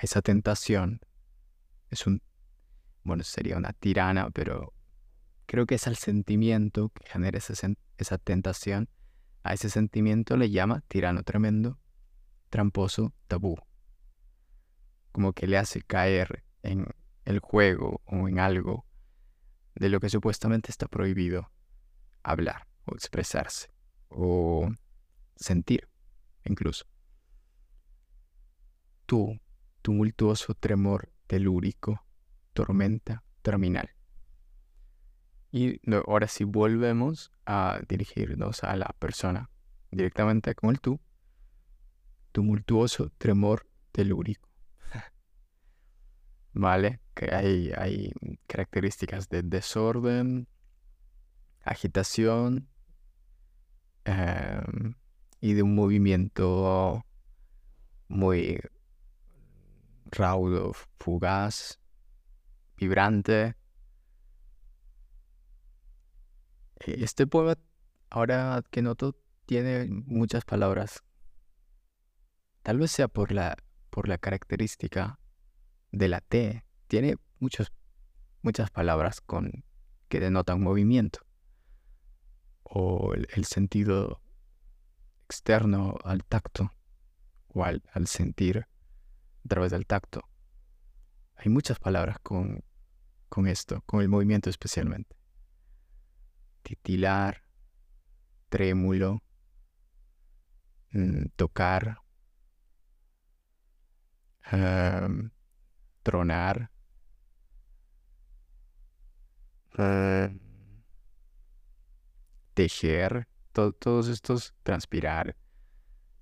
esa 0.00 0.22
tentación. 0.22 1.00
Es 1.90 2.06
un, 2.06 2.22
bueno, 3.02 3.24
sería 3.24 3.56
una 3.56 3.72
tirana, 3.72 4.30
pero 4.30 4.72
creo 5.46 5.66
que 5.66 5.74
es 5.74 5.88
al 5.88 5.96
sentimiento 5.96 6.90
que 6.90 7.08
genera 7.08 7.40
esa 7.98 8.18
tentación. 8.18 8.88
A 9.42 9.54
ese 9.54 9.70
sentimiento 9.70 10.36
le 10.36 10.50
llama 10.50 10.82
tirano 10.88 11.22
tremendo, 11.22 11.78
tramposo, 12.50 13.12
tabú. 13.26 13.56
Como 15.10 15.32
que 15.32 15.46
le 15.46 15.58
hace 15.58 15.82
caer 15.82 16.44
en 16.62 16.86
el 17.24 17.40
juego 17.40 18.00
o 18.04 18.28
en 18.28 18.38
algo 18.38 18.86
de 19.74 19.88
lo 19.88 20.00
que 20.00 20.08
supuestamente 20.08 20.70
está 20.70 20.86
prohibido 20.86 21.50
hablar 22.22 22.68
o 22.84 22.94
expresarse 22.94 23.68
o 24.08 24.70
sentir 25.36 25.88
incluso. 26.44 26.86
Tu 29.06 29.38
tumultuoso 29.82 30.54
tremor 30.54 31.12
telúrico, 31.26 32.04
tormenta 32.52 33.24
terminal. 33.42 33.90
Y 35.52 35.80
ahora 36.06 36.28
sí 36.28 36.44
volvemos 36.44 37.30
a 37.44 37.78
dirigirnos 37.86 38.64
a 38.64 38.74
la 38.74 38.94
persona 38.98 39.50
directamente 39.90 40.54
con 40.54 40.70
el 40.70 40.80
tú. 40.80 40.98
Tumultuoso 42.32 43.10
tremor 43.18 43.66
telúrico. 43.92 44.48
¿Vale? 46.54 47.00
Que 47.14 47.34
hay, 47.34 47.70
hay 47.76 48.12
características 48.46 49.28
de 49.28 49.42
desorden, 49.42 50.48
agitación 51.62 52.68
em, 54.04 54.94
y 55.40 55.52
de 55.52 55.62
un 55.62 55.74
movimiento 55.74 57.04
muy 58.08 58.58
raudo, 60.10 60.72
fugaz, 60.98 61.78
vibrante. 62.76 63.54
Este 66.86 67.26
poema, 67.26 67.56
ahora 68.10 68.62
que 68.70 68.82
noto, 68.82 69.16
tiene 69.46 69.88
muchas 69.88 70.44
palabras. 70.44 71.02
Tal 72.62 72.78
vez 72.78 72.90
sea 72.90 73.08
por 73.08 73.32
la, 73.32 73.56
por 73.90 74.08
la 74.08 74.18
característica 74.18 75.18
de 75.90 76.08
la 76.08 76.20
T. 76.20 76.64
Tiene 76.88 77.16
muchos, 77.38 77.72
muchas 78.42 78.70
palabras 78.70 79.20
con, 79.20 79.64
que 80.08 80.20
denotan 80.20 80.60
movimiento 80.60 81.20
o 82.62 83.14
el, 83.14 83.44
sentido 83.44 84.22
externo 85.26 85.98
al 86.04 86.24
tacto 86.24 86.72
o 87.48 87.64
al, 87.64 87.82
sentir 88.06 88.66
a 89.44 89.48
través 89.48 89.72
del 89.72 89.86
tacto. 89.86 90.22
Hay 91.36 91.50
muchas 91.50 91.78
palabras 91.78 92.18
con, 92.22 92.64
con 93.28 93.46
esto, 93.46 93.82
con 93.86 94.00
el 94.00 94.08
movimiento 94.08 94.48
especialmente. 94.48 95.16
Titilar, 96.62 97.42
trémulo, 98.48 99.22
mm, 100.92 101.26
tocar, 101.36 101.98
em, 104.50 105.30
tronar, 106.02 106.70
em, 109.78 110.38
tejer, 112.54 113.26
todos 113.52 114.08
estos, 114.08 114.54
transpirar, 114.62 115.36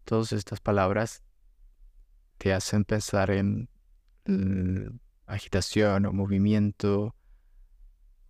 todas 0.05 0.33
estas 0.33 0.61
palabras 0.61 1.23
te 2.39 2.53
hacen 2.53 2.85
pensar 2.85 3.31
en 3.31 3.69
mm, 4.27 4.99
agitación 5.27 6.07
o 6.07 6.13
movimiento 6.13 7.15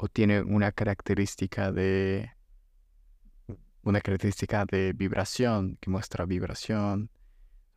o 0.03 0.09
tiene 0.09 0.41
una 0.41 0.73
característica 0.73 1.73
de 1.73 2.31
una 3.83 4.01
característica 4.01 4.65
de 4.65 4.95
vibración 4.95 5.77
que 5.79 5.91
muestra 5.91 6.25
vibración 6.25 7.11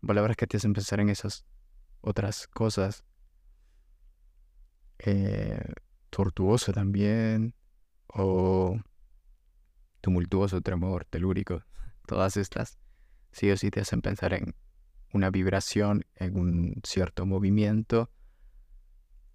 palabras 0.05 0.37
que 0.37 0.47
te 0.47 0.55
hacen 0.55 0.73
pensar 0.73 1.01
en 1.01 1.09
esas 1.09 1.45
otras 1.99 2.47
cosas. 2.47 3.03
Eh, 4.99 5.61
tortuoso 6.09 6.71
también 6.71 7.55
o 8.07 8.79
tumultuoso, 9.99 10.61
tremor, 10.61 11.03
telúrico, 11.05 11.63
todas 12.07 12.37
estas 12.37 12.77
sí 13.31 13.51
o 13.51 13.57
sí 13.57 13.69
te 13.69 13.81
hacen 13.81 14.01
pensar 14.01 14.33
en 14.33 14.55
una 15.11 15.29
vibración, 15.29 16.05
en 16.15 16.37
un 16.37 16.81
cierto 16.85 17.25
movimiento 17.25 18.09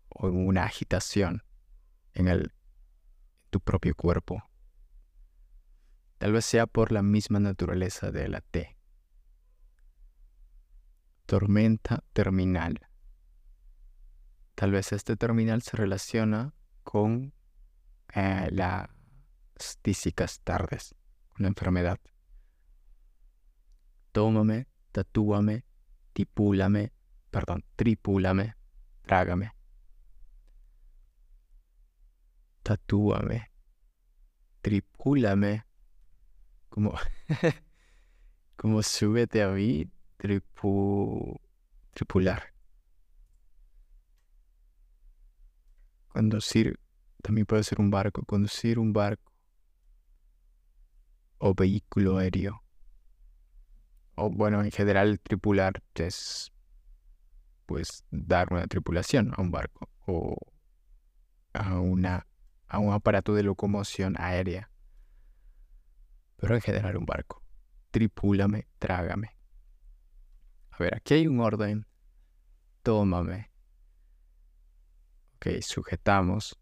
o 0.08 0.28
en 0.28 0.46
una 0.46 0.64
agitación 0.64 1.42
en 2.14 2.28
el, 2.28 2.52
tu 3.50 3.60
propio 3.60 3.94
cuerpo. 3.94 4.42
Tal 6.18 6.32
vez 6.32 6.44
sea 6.44 6.66
por 6.66 6.92
la 6.92 7.02
misma 7.02 7.38
naturaleza 7.40 8.10
de 8.10 8.28
la 8.28 8.40
T. 8.40 8.76
Tormenta 11.26 12.02
terminal. 12.12 12.88
Tal 14.54 14.72
vez 14.72 14.92
este 14.92 15.16
terminal 15.16 15.62
se 15.62 15.76
relaciona 15.76 16.54
con 16.82 17.32
eh, 18.14 18.48
la 18.50 18.90
tísicas 19.82 20.40
tardes, 20.40 20.94
una 21.38 21.48
enfermedad. 21.48 21.98
Tómame, 24.12 24.66
tatúame, 24.92 25.64
tipúlame, 26.12 26.92
perdón, 27.30 27.64
tripúlame, 27.76 28.56
trágame. 29.02 29.57
Tatúame, 32.68 33.50
tripúlame, 34.60 35.64
como, 36.68 36.92
como 38.56 38.82
súbete 38.82 39.42
a 39.42 39.48
mí, 39.48 39.90
tripu, 40.18 41.40
tripular. 41.94 42.52
Conducir, 46.08 46.78
también 47.22 47.46
puede 47.46 47.64
ser 47.64 47.80
un 47.80 47.90
barco, 47.90 48.22
conducir 48.26 48.78
un 48.78 48.92
barco 48.92 49.32
o 51.38 51.54
vehículo 51.54 52.18
aéreo. 52.18 52.62
O 54.14 54.28
bueno, 54.28 54.62
en 54.62 54.72
general 54.72 55.20
tripular 55.20 55.82
es 55.94 56.52
pues 57.64 58.04
dar 58.10 58.52
una 58.52 58.66
tripulación 58.66 59.32
a 59.34 59.40
un 59.40 59.50
barco 59.50 59.88
o 60.04 60.36
a 61.54 61.80
una 61.80 62.27
a 62.68 62.78
un 62.78 62.92
aparato 62.92 63.34
de 63.34 63.42
locomoción 63.42 64.14
aérea. 64.18 64.70
Pero 66.36 66.54
en 66.54 66.60
general 66.60 66.96
un 66.96 67.06
barco. 67.06 67.42
Tripúlame, 67.90 68.68
trágame. 68.78 69.36
A 70.70 70.78
ver, 70.78 70.94
aquí 70.96 71.14
hay 71.14 71.26
un 71.26 71.40
orden. 71.40 71.86
Tómame. 72.82 73.50
Ok, 75.36 75.60
sujetamos. 75.60 76.58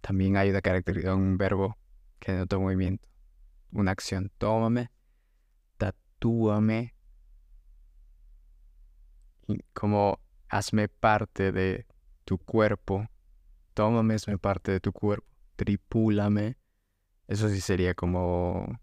También 0.00 0.36
hay 0.36 0.50
una 0.50 0.60
característica, 0.60 1.14
un 1.14 1.36
verbo 1.36 1.76
que 2.18 2.32
denota 2.32 2.58
movimiento 2.58 3.10
una 3.72 3.92
acción. 3.92 4.30
Tómame, 4.38 4.90
tatúame, 5.76 6.94
como 9.72 10.20
hazme 10.48 10.88
parte 10.88 11.52
de 11.52 11.86
tu 12.24 12.38
cuerpo. 12.38 13.06
Tómame, 13.80 14.12
hazme 14.12 14.36
parte 14.36 14.72
de 14.72 14.80
tu 14.80 14.92
cuerpo. 14.92 15.26
Tripúlame. 15.56 16.58
Eso 17.26 17.48
sí 17.48 17.62
sería 17.62 17.94
como, 17.94 18.78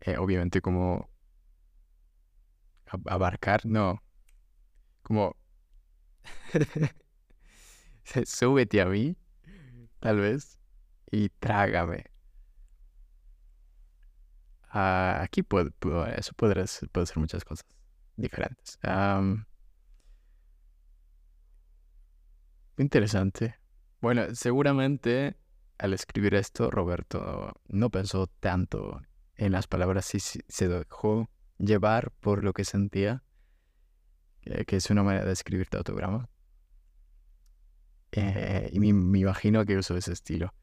eh, 0.00 0.16
obviamente 0.16 0.62
como 0.62 1.10
abarcar, 3.04 3.66
no, 3.66 4.02
como 5.02 5.36
súbete 8.24 8.80
a 8.80 8.86
mí, 8.86 9.14
tal 10.00 10.20
vez, 10.20 10.58
y 11.10 11.28
trágame. 11.28 12.06
Ah, 14.70 15.18
aquí 15.20 15.42
puede, 15.42 15.70
eso 16.16 16.32
puede, 16.34 16.64
puede, 16.90 17.06
ser 17.06 17.18
muchas 17.18 17.44
cosas 17.44 17.66
diferentes. 18.16 18.78
Interesante. 22.78 23.56
Bueno, 24.00 24.34
seguramente 24.34 25.36
al 25.78 25.92
escribir 25.92 26.34
esto, 26.34 26.70
Roberto 26.70 27.60
no 27.68 27.90
pensó 27.90 28.26
tanto 28.26 29.00
en 29.36 29.52
las 29.52 29.66
palabras 29.66 30.14
y 30.14 30.20
se 30.20 30.68
dejó 30.68 31.28
llevar 31.58 32.12
por 32.20 32.44
lo 32.44 32.52
que 32.52 32.64
sentía, 32.64 33.22
que 34.66 34.76
es 34.76 34.90
una 34.90 35.02
manera 35.02 35.24
de 35.24 35.32
escribir 35.32 35.68
de 35.70 35.78
autograma. 35.78 36.28
Eh, 38.12 38.70
y 38.72 38.78
me 38.78 39.18
imagino 39.18 39.64
que 39.64 39.78
usó 39.78 39.96
ese 39.96 40.12
estilo. 40.12 40.54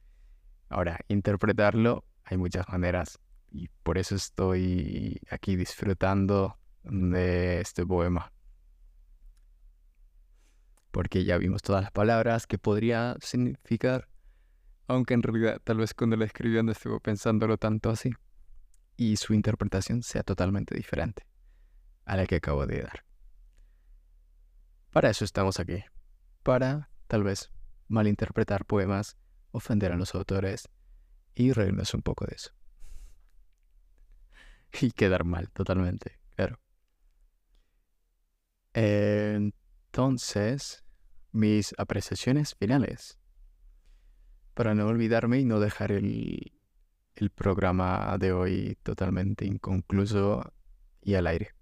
Ahora, 0.70 1.00
interpretarlo 1.08 2.06
hay 2.24 2.38
muchas 2.38 2.68
maneras 2.70 3.20
y 3.52 3.70
por 3.84 3.98
eso 3.98 4.16
estoy 4.16 5.20
aquí 5.32 5.56
disfrutando 5.56 6.60
de 6.84 7.62
este 7.62 7.86
poema. 7.86 8.32
Porque 10.92 11.24
ya 11.24 11.38
vimos 11.38 11.62
todas 11.62 11.84
las 11.84 11.92
palabras 11.92 12.48
que 12.48 12.58
podría 12.58 13.16
significar, 13.22 14.08
aunque 14.88 15.14
en 15.14 15.24
realidad 15.24 15.62
tal 15.64 15.78
vez 15.78 15.94
cuando 15.94 16.16
lo 16.16 16.26
escribió 16.26 16.64
no 16.64 16.72
estuvo 16.72 17.00
pensándolo 17.00 17.58
tanto 17.58 17.90
así, 17.90 18.12
y 18.98 19.16
su 19.18 19.34
interpretación 19.34 20.04
sea 20.04 20.24
totalmente 20.24 20.76
diferente 20.76 21.26
a 22.06 22.18
la 22.18 22.26
que 22.26 22.36
acabo 22.36 22.66
de 22.66 22.82
dar. 22.82 23.06
Para 24.92 25.10
eso 25.10 25.24
estamos 25.24 25.60
aquí, 25.60 25.84
para 26.44 26.90
tal 27.08 27.24
vez 27.24 27.52
malinterpretar 27.88 28.66
poemas, 28.66 29.18
ofender 29.52 29.92
a 29.92 29.96
los 29.96 30.16
autores 30.16 30.70
y 31.36 31.52
reírnos 31.54 31.94
un 31.94 32.02
poco 32.02 32.26
de 32.26 32.36
eso. 32.36 32.52
Y 34.82 34.92
quedar 34.92 35.24
mal 35.24 35.50
totalmente, 35.52 36.20
claro. 36.36 36.60
Entonces, 39.92 40.84
mis 41.32 41.74
apreciaciones 41.80 42.54
finales. 42.54 43.18
Para 44.54 44.76
no 44.76 44.86
olvidarme 44.88 45.40
y 45.40 45.46
no 45.46 45.60
dejar 45.60 45.92
el, 45.92 46.54
el 47.16 47.30
programa 47.32 48.16
de 48.20 48.32
hoy 48.32 48.78
totalmente 48.84 49.46
inconcluso 49.46 50.54
y 51.02 51.16
al 51.16 51.26
aire. 51.26 51.56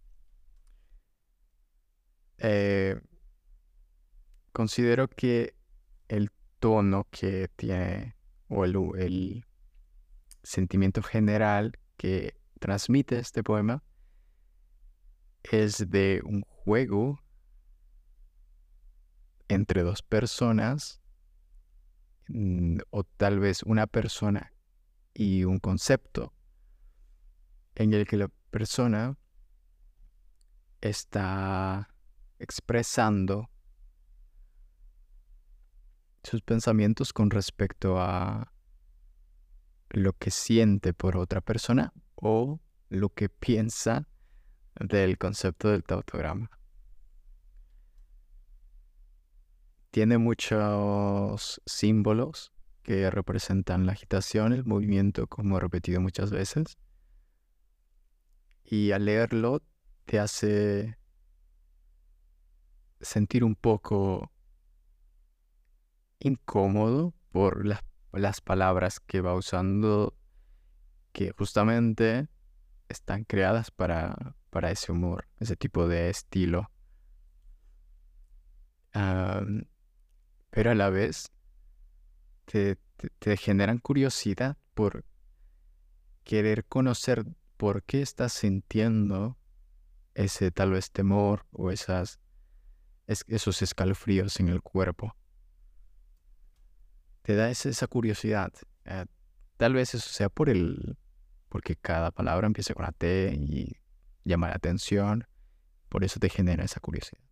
Eh, 2.40 3.00
considero 4.52 5.08
que 5.08 5.56
el 6.10 6.30
tono 6.60 7.08
que 7.10 7.50
tiene 7.56 8.16
o 8.50 8.66
el, 8.66 8.76
el 8.98 9.46
sentimiento 10.44 11.02
general 11.02 11.80
que 11.96 12.36
transmite 12.60 13.20
este 13.20 13.42
poema 13.42 13.84
es 15.44 15.90
de 15.90 16.22
un 16.26 16.42
juego 16.42 17.22
entre 19.48 19.84
dos 19.84 20.02
personas 20.02 21.02
mm, 22.28 22.80
o 22.90 23.04
tal 23.04 23.40
vez 23.40 23.64
una 23.64 23.88
persona 23.88 24.54
y 25.14 25.44
un 25.44 25.60
concepto 25.60 26.34
en 27.76 27.94
el 27.94 28.06
que 28.08 28.18
la 28.18 28.30
persona 28.50 29.18
está 30.82 31.90
expresando 32.40 33.50
sus 36.24 36.42
pensamientos 36.42 37.14
con 37.14 37.30
respecto 37.30 38.00
a 38.00 38.52
lo 39.90 40.14
que 40.14 40.32
siente 40.32 40.94
por 40.94 41.18
otra 41.18 41.42
persona 41.42 41.94
o 42.16 42.60
lo 42.90 43.10
que 43.10 43.30
piensa 43.30 44.08
del 44.80 45.18
concepto 45.18 45.70
del 45.70 45.84
tautograma. 45.84 46.57
Tiene 49.92 50.18
muchos 50.18 51.62
símbolos 51.66 52.52
que 52.84 53.10
representan 53.10 53.86
la 53.86 53.94
agitación, 53.94 54.54
el 54.54 54.64
movimiento, 54.64 55.28
como 55.28 55.58
he 55.58 55.60
repetido 55.60 56.00
muchas 56.00 56.32
veces. 56.32 56.78
Y 58.64 58.92
al 58.92 59.06
leerlo 59.06 59.62
te 60.06 60.20
hace 60.20 60.98
sentir 63.02 63.44
un 63.44 63.56
poco 63.56 64.32
incómodo 66.20 67.14
por 67.32 67.66
las, 67.66 68.42
palabras 68.42 69.00
que 69.00 69.22
va 69.22 69.36
usando, 69.36 70.18
que 71.12 71.32
justamente 71.32 72.28
están 72.90 73.26
creadas 73.26 73.70
para, 73.70 74.36
para 74.50 74.72
ese 74.72 74.92
humor, 74.92 75.28
ese 75.40 75.56
tipo 75.56 75.88
de 75.88 76.10
estilo. 76.10 76.72
Pero 80.50 80.72
a 80.72 80.76
la 80.76 80.90
vez 80.90 81.32
te, 82.46 82.78
te, 83.20 83.38
generan 83.38 83.78
curiosidad 83.78 84.58
por 84.74 85.06
querer 86.24 86.66
conocer 86.66 87.26
por 87.58 87.84
qué 87.84 88.02
estás 88.02 88.34
sintiendo 88.34 89.38
ese 90.14 90.52
tal 90.52 90.72
vez 90.72 90.92
temor 90.92 91.46
o 91.52 91.72
esas, 91.72 92.20
esos 93.06 93.62
escalofríos 93.62 94.40
en 94.40 94.50
el 94.50 94.62
cuerpo. 94.62 95.16
Te 97.22 97.36
da 97.36 97.50
esa, 97.50 97.88
curiosidad. 97.88 98.52
Eh, 98.86 99.06
tal 99.58 99.74
vez 99.74 99.94
eso 99.94 100.10
sea 100.10 100.30
por 100.30 100.50
el, 100.50 100.98
porque 101.50 101.76
cada 101.76 102.12
palabra 102.12 102.48
empieza 102.48 102.74
con 102.74 102.86
la 102.86 102.92
T 102.92 103.34
y 103.38 103.76
llama 104.24 104.50
la 104.50 104.56
atención, 104.56 105.28
por 105.90 106.04
eso 106.04 106.20
te 106.20 106.30
genera 106.30 106.64
esa 106.64 106.80
curiosidad. 106.80 107.27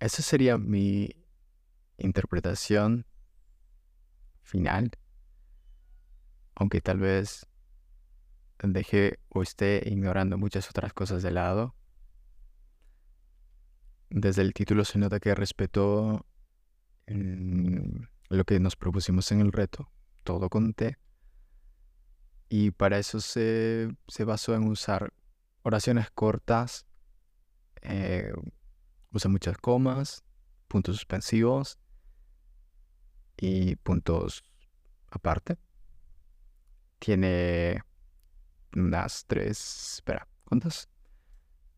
Esa 0.00 0.22
sería 0.22 0.58
mi 0.58 1.10
interpretación 1.98 3.06
final, 4.42 4.90
aunque 6.54 6.80
tal 6.80 6.98
vez 6.98 7.46
deje 8.62 9.20
o 9.28 9.42
esté 9.42 9.82
ignorando 9.86 10.38
muchas 10.38 10.68
otras 10.70 10.92
cosas 10.92 11.22
de 11.22 11.30
lado. 11.30 11.74
Desde 14.10 14.42
el 14.42 14.54
título 14.54 14.84
se 14.84 14.98
nota 14.98 15.20
que 15.20 15.34
respetó 15.34 16.26
mm, 17.08 18.02
lo 18.30 18.44
que 18.44 18.58
nos 18.58 18.76
propusimos 18.76 19.30
en 19.32 19.40
el 19.40 19.52
reto, 19.52 19.90
todo 20.24 20.48
con 20.48 20.72
T. 20.72 20.96
Y 22.48 22.70
para 22.70 22.98
eso 22.98 23.20
se, 23.20 23.94
basó 24.24 24.54
en 24.54 24.66
usar 24.68 25.12
oraciones 25.62 26.10
cortas, 26.10 26.86
eh, 27.82 28.32
usa 29.12 29.30
muchas 29.30 29.56
comas, 29.58 30.24
puntos 30.68 30.96
suspensivos 30.96 31.78
y 33.36 33.76
puntos 33.76 34.42
aparte. 35.10 35.56
Tiene 36.98 37.82
unas 38.74 39.24
tres, 39.26 39.94
espera, 39.96 40.28
¿cuántas? 40.44 40.88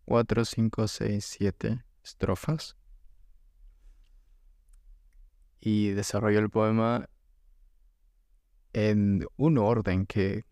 Cuatro, 0.04 0.44
cinco, 0.44 0.88
seis, 0.88 1.24
siete 1.24 1.84
estrofas. 2.02 2.76
Y 5.60 5.90
desarrolló 5.90 6.38
el 6.38 6.50
poema 6.50 7.08
en 8.72 9.26
un 9.36 9.58
orden 9.58 10.06
que 10.06 10.46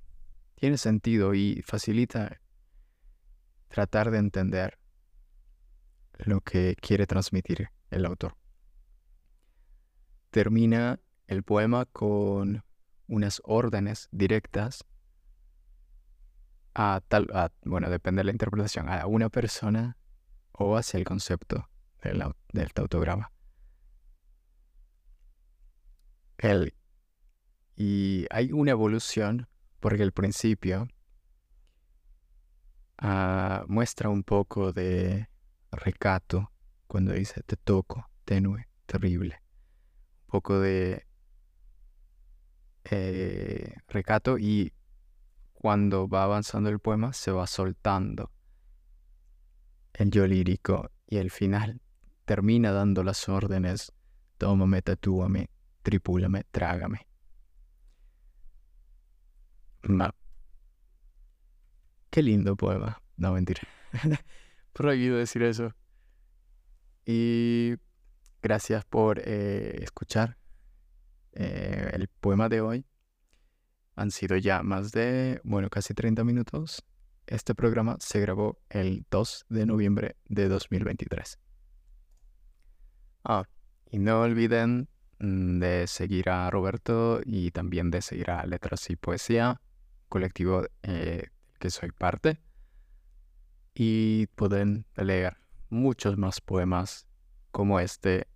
tiene 0.54 0.76
sentido 0.76 1.34
y 1.34 1.62
facilita 1.62 2.40
tratar 3.68 4.11
de 4.11 4.18
entender 4.18 4.78
lo 6.18 6.40
que 6.40 6.76
quiere 6.81 7.07
transmitir 7.07 7.70
el 7.90 8.04
autor. 8.04 8.37
Termina 10.31 11.00
el 11.26 11.42
poema 11.42 11.87
con 11.87 12.64
unas 13.07 13.40
órdenes 13.44 14.09
directas 14.12 14.85
a 16.74 17.00
tal, 17.09 17.28
bueno, 17.64 17.90
depende 17.90 18.20
de 18.20 18.24
la 18.24 18.33
interpretación, 18.33 18.88
a 18.88 19.07
una 19.07 19.31
persona 19.31 19.96
o 20.52 20.76
hacia 20.76 20.98
el 20.98 21.04
concepto 21.04 21.68
del, 22.02 22.22
del 22.52 22.72
tautograma. 22.72 23.33
El, 26.37 26.74
y 27.74 28.26
hay 28.31 28.52
una 28.52 28.72
evolución 28.72 29.48
porque 29.81 30.02
el 30.02 30.12
principio 30.12 30.88
ah, 32.98 33.64
muestra 33.68 34.09
un 34.09 34.22
poco 34.22 34.72
de 34.72 35.28
recato 35.72 36.52
cuando 36.87 37.12
dice 37.12 37.42
te 37.42 37.57
toco, 37.57 38.11
tenue, 38.24 38.68
terrible. 38.87 39.42
Un 40.22 40.31
poco 40.31 40.61
de 40.61 41.07
eh, 42.85 43.74
recato 43.88 44.38
y 44.38 44.72
cuando 45.52 46.09
va 46.09 46.24
avanzando 46.24 46.70
el 46.70 46.78
poema 46.78 47.12
se 47.12 47.31
va 47.31 47.46
soltando 47.46 48.31
el 49.94 50.11
yo 50.11 50.26
lírico 50.26 50.90
y 51.07 51.16
el 51.16 51.31
final 51.31 51.81
termina 52.24 52.72
dando 52.72 53.02
las 53.02 53.28
órdenes 53.28 53.92
tómame, 54.38 54.83
tatúame, 54.83 55.50
tripúlame, 55.83 56.44
trágame. 56.50 57.07
Qué 62.11 62.22
lindo 62.22 62.57
poema. 62.57 63.02
No, 63.16 63.33
mentira. 63.33 63.62
Prohibido 64.79 65.17
decir 65.17 65.43
eso. 65.43 65.75
Y 67.05 67.75
gracias 68.41 68.85
por 68.85 69.21
eh, 69.25 69.77
escuchar 69.83 70.38
eh, 71.33 71.91
el 71.95 72.07
poema 72.07 72.49
de 72.49 72.61
hoy. 72.61 72.87
Han 73.97 74.12
sido 74.12 74.37
ya 74.37 74.62
más 74.62 74.93
de, 74.93 75.41
bueno, 75.43 75.69
casi 75.69 75.95
30 75.95 76.23
minutos. 76.23 76.85
Este 77.27 77.57
programa 77.57 77.97
se 77.99 78.21
grabó 78.21 78.61
el 78.71 79.05
2 79.11 79.47
de 79.49 79.67
noviembre 79.67 80.14
de 80.27 80.47
2023. 80.47 81.41
Ah, 83.25 83.43
y 83.91 83.99
no 83.99 84.21
olviden 84.21 84.88
mm, 85.19 85.59
de 85.59 85.88
seguir 85.88 86.31
a 86.31 86.49
Roberto 86.51 87.21
y 87.25 87.51
también 87.51 87.91
de 87.91 88.01
seguir 88.01 88.31
a 88.31 88.47
Letras 88.47 88.88
y 88.91 88.95
Poesía, 88.95 89.61
colectivo 90.09 90.62
eh, 90.85 91.31
que 91.59 91.71
soy 91.71 91.91
parte. 91.91 92.38
Y 93.81 94.27
pueden 94.35 94.87
leer 94.97 95.37
muchos 95.71 96.19
más 96.19 96.41
poemas 96.41 97.07
como 97.53 97.79
este 97.79 98.27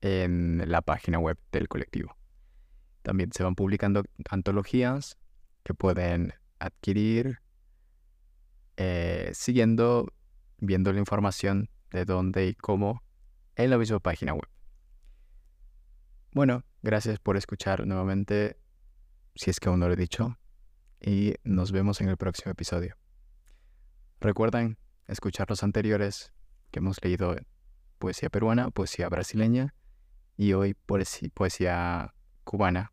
en 0.00 0.68
la 0.68 0.82
página 0.82 1.20
web 1.20 1.38
del 1.52 1.68
colectivo. 1.68 2.16
También 3.02 3.30
se 3.32 3.44
van 3.44 3.54
publicando 3.54 4.02
antologías 4.28 5.16
que 5.62 5.74
pueden 5.74 6.34
adquirir 6.58 7.38
eh, 8.76 9.30
siguiendo, 9.32 10.12
viendo 10.58 10.92
la 10.92 10.98
información 10.98 11.70
de 11.92 12.04
dónde 12.04 12.48
y 12.48 12.54
cómo 12.54 13.04
en 13.54 13.70
la 13.70 13.78
misma 13.78 14.00
página 14.00 14.34
web. 14.34 14.48
Bueno, 16.32 16.64
gracias 16.82 17.20
por 17.20 17.36
escuchar 17.36 17.86
nuevamente, 17.86 18.58
si 19.36 19.50
es 19.50 19.60
que 19.60 19.68
aún 19.68 19.78
no 19.78 19.86
lo 19.86 19.94
he 19.94 19.96
dicho, 19.96 20.36
y 21.00 21.34
nos 21.44 21.70
vemos 21.70 22.00
en 22.00 22.08
el 22.08 22.16
próximo 22.16 22.50
episodio. 22.50 22.96
Recuerden 24.24 24.78
escuchar 25.06 25.50
los 25.50 25.62
anteriores 25.62 26.32
que 26.70 26.78
hemos 26.78 26.96
leído 27.04 27.36
poesía 27.98 28.30
peruana, 28.30 28.70
poesía 28.70 29.10
brasileña 29.10 29.74
y 30.38 30.54
hoy 30.54 30.72
poesía 30.72 32.14
cubana. 32.42 32.90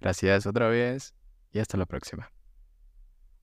Gracias 0.00 0.46
otra 0.46 0.68
vez 0.68 1.12
y 1.50 1.58
hasta 1.58 1.76
la 1.76 1.86
próxima. 1.86 2.30